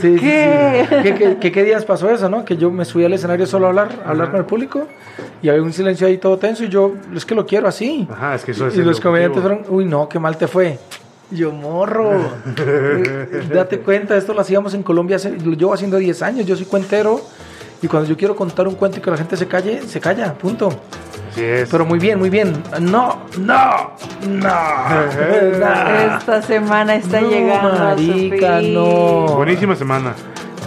Sí, 0.00 0.16
¿Qué? 0.20 0.86
sí. 0.90 0.96
¿Qué, 1.02 1.14
qué, 1.14 1.36
qué- 1.40 1.50
qué 1.52 1.64
días 1.64 1.84
pasó 1.86 2.10
eso, 2.10 2.28
no? 2.28 2.44
Que 2.44 2.58
yo 2.58 2.70
me 2.70 2.84
subí 2.84 3.04
al 3.06 3.12
escenario 3.14 3.46
solo 3.46 3.64
a 3.66 3.68
hablar, 3.70 3.88
a 4.04 4.10
hablar 4.10 4.30
con 4.30 4.38
el 4.40 4.44
público 4.44 4.86
y 5.40 5.48
había 5.48 5.62
un 5.62 5.72
silencio 5.72 6.06
ahí 6.06 6.18
todo 6.18 6.36
tenso 6.38 6.62
y 6.64 6.68
yo, 6.68 6.92
es 7.14 7.24
que 7.24 7.34
lo 7.34 7.46
quiero 7.46 7.68
así. 7.68 8.06
ajá, 8.12 8.34
es 8.34 8.44
que 8.44 8.50
eso 8.50 8.66
es 8.66 8.76
y 8.76 8.80
el 8.80 8.86
los 8.86 9.00
comediantes 9.00 9.40
fueron, 9.40 9.62
uy, 9.68 9.86
no, 9.86 10.08
qué 10.10 10.18
mal 10.18 10.36
te 10.36 10.46
fue. 10.46 10.78
Yo, 11.32 11.50
morro, 11.50 12.20
date 13.52 13.78
cuenta, 13.80 14.16
esto 14.16 14.34
lo 14.34 14.40
hacíamos 14.40 14.74
en 14.74 14.82
Colombia, 14.82 15.16
hace- 15.16 15.30
lo 15.38 15.52
llevo 15.54 15.72
haciendo 15.72 15.96
10 15.96 16.22
años, 16.22 16.46
yo 16.46 16.56
soy 16.56 16.66
cuentero 16.66 17.20
y 17.80 17.86
cuando 17.88 18.08
yo 18.08 18.16
quiero 18.16 18.36
contar 18.36 18.68
un 18.68 18.74
cuento 18.74 18.98
y 18.98 19.00
que 19.00 19.10
la 19.10 19.16
gente 19.16 19.36
se 19.36 19.46
calle, 19.48 19.82
se 19.82 19.98
calla, 20.00 20.34
punto. 20.34 20.68
Así 21.30 21.42
es. 21.42 21.68
Pero 21.70 21.86
muy 21.86 21.98
bien, 21.98 22.18
muy 22.18 22.28
bien. 22.28 22.62
No, 22.80 23.22
no, 23.38 23.92
no. 24.28 24.48
no. 25.58 26.16
Esta 26.18 26.42
semana 26.42 26.96
está 26.96 27.20
No, 27.22 27.30
llegando 27.30 27.78
marica, 27.78 28.56
a 28.56 28.58
su 28.60 28.64
fin. 28.66 28.74
no. 28.74 29.26
Buenísima 29.36 29.74
semana. 29.74 30.14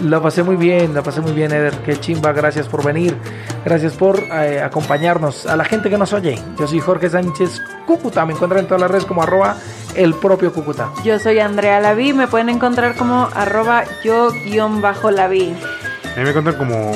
La 0.03 0.21
pasé 0.21 0.43
muy 0.43 0.55
bien, 0.55 0.93
la 0.93 1.01
pasé 1.01 1.21
muy 1.21 1.31
bien, 1.31 1.51
Eder. 1.51 1.73
Qué 1.85 1.99
chimba, 1.99 2.31
gracias 2.33 2.67
por 2.67 2.83
venir. 2.83 3.15
Gracias 3.63 3.93
por 3.93 4.19
eh, 4.19 4.61
acompañarnos. 4.61 5.45
A 5.45 5.55
la 5.55 5.63
gente 5.65 5.89
que 5.89 5.97
nos 5.97 6.13
oye, 6.13 6.37
yo 6.59 6.67
soy 6.67 6.79
Jorge 6.79 7.09
Sánchez 7.09 7.61
Cúcuta. 7.87 8.25
Me 8.25 8.33
encuentran 8.33 8.61
en 8.61 8.67
todas 8.67 8.81
las 8.81 8.91
redes 8.91 9.05
como 9.05 9.23
arroba 9.23 9.55
el 9.95 10.13
propio 10.13 10.51
Cúcuta. 10.53 10.89
Yo 11.03 11.17
soy 11.17 11.39
Andrea 11.39 11.79
Laví, 11.79 12.13
me 12.13 12.27
pueden 12.27 12.49
encontrar 12.49 12.95
como 12.95 13.29
arroba 13.33 13.83
yo 14.03 14.31
guion 14.31 14.81
bajo 14.81 15.11
Laví. 15.11 15.55
A 16.15 16.17
mí 16.19 16.23
me 16.23 16.29
encuentran 16.29 16.57
como 16.57 16.91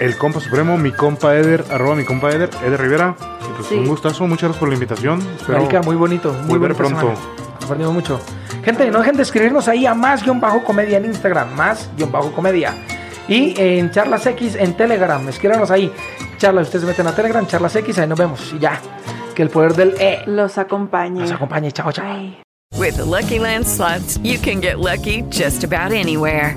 el 0.00 0.16
compa 0.16 0.40
supremo, 0.40 0.78
mi 0.78 0.92
compa 0.92 1.34
Eder, 1.34 1.64
arroba 1.70 1.96
mi 1.96 2.04
compa 2.04 2.30
Eder, 2.30 2.50
Eder 2.64 2.80
Rivera. 2.80 3.16
Y 3.48 3.52
pues 3.56 3.68
Sí. 3.68 3.74
un 3.74 3.86
gustazo, 3.88 4.24
muchas 4.26 4.44
gracias 4.44 4.60
por 4.60 4.68
la 4.68 4.74
invitación. 4.74 5.20
Espero 5.36 5.58
Marica, 5.58 5.82
muy 5.82 5.96
bonito, 5.96 6.32
muy 6.44 6.58
volver 6.58 6.74
pronto. 6.74 7.00
semana. 7.00 7.18
Aprendimos 7.64 7.94
mucho. 7.94 8.20
Gente, 8.66 8.90
no 8.90 8.98
dejen 8.98 9.16
de 9.16 9.22
escribirnos 9.22 9.68
ahí 9.68 9.86
a 9.86 9.94
más 9.94 10.24
guion 10.24 10.40
bajo 10.40 10.64
comedia 10.64 10.96
en 10.98 11.04
Instagram, 11.04 11.54
más 11.54 11.88
guion 11.96 12.10
bajo 12.10 12.32
comedia. 12.32 12.74
Y 13.28 13.54
en 13.60 13.92
Charlas 13.92 14.26
X 14.26 14.56
en 14.56 14.74
Telegram, 14.76 15.26
escríbanos 15.28 15.70
ahí. 15.70 15.92
Charlas, 16.38 16.66
ustedes 16.66 16.82
se 16.82 16.88
meten 16.88 17.06
a 17.06 17.14
Telegram, 17.14 17.46
Charlas 17.46 17.76
X, 17.76 17.96
ahí 17.98 18.08
nos 18.08 18.18
vemos. 18.18 18.52
Y 18.52 18.58
ya, 18.58 18.80
que 19.36 19.42
el 19.42 19.50
poder 19.50 19.74
del 19.74 19.94
E 20.00 20.24
Los 20.26 20.58
acompañe. 20.58 21.20
nos 21.20 21.30
acompañe. 21.30 21.70
Chao, 21.70 21.92
chao. 21.92 22.04
With 22.76 22.96
the 22.96 23.04
Lucky 23.04 23.38
Land 23.38 23.64
slots, 23.64 24.18
you 24.24 24.38
can 24.40 24.60
get 24.60 24.80
lucky 24.80 25.22
just 25.30 25.62
about 25.62 25.92
anywhere. 25.92 26.56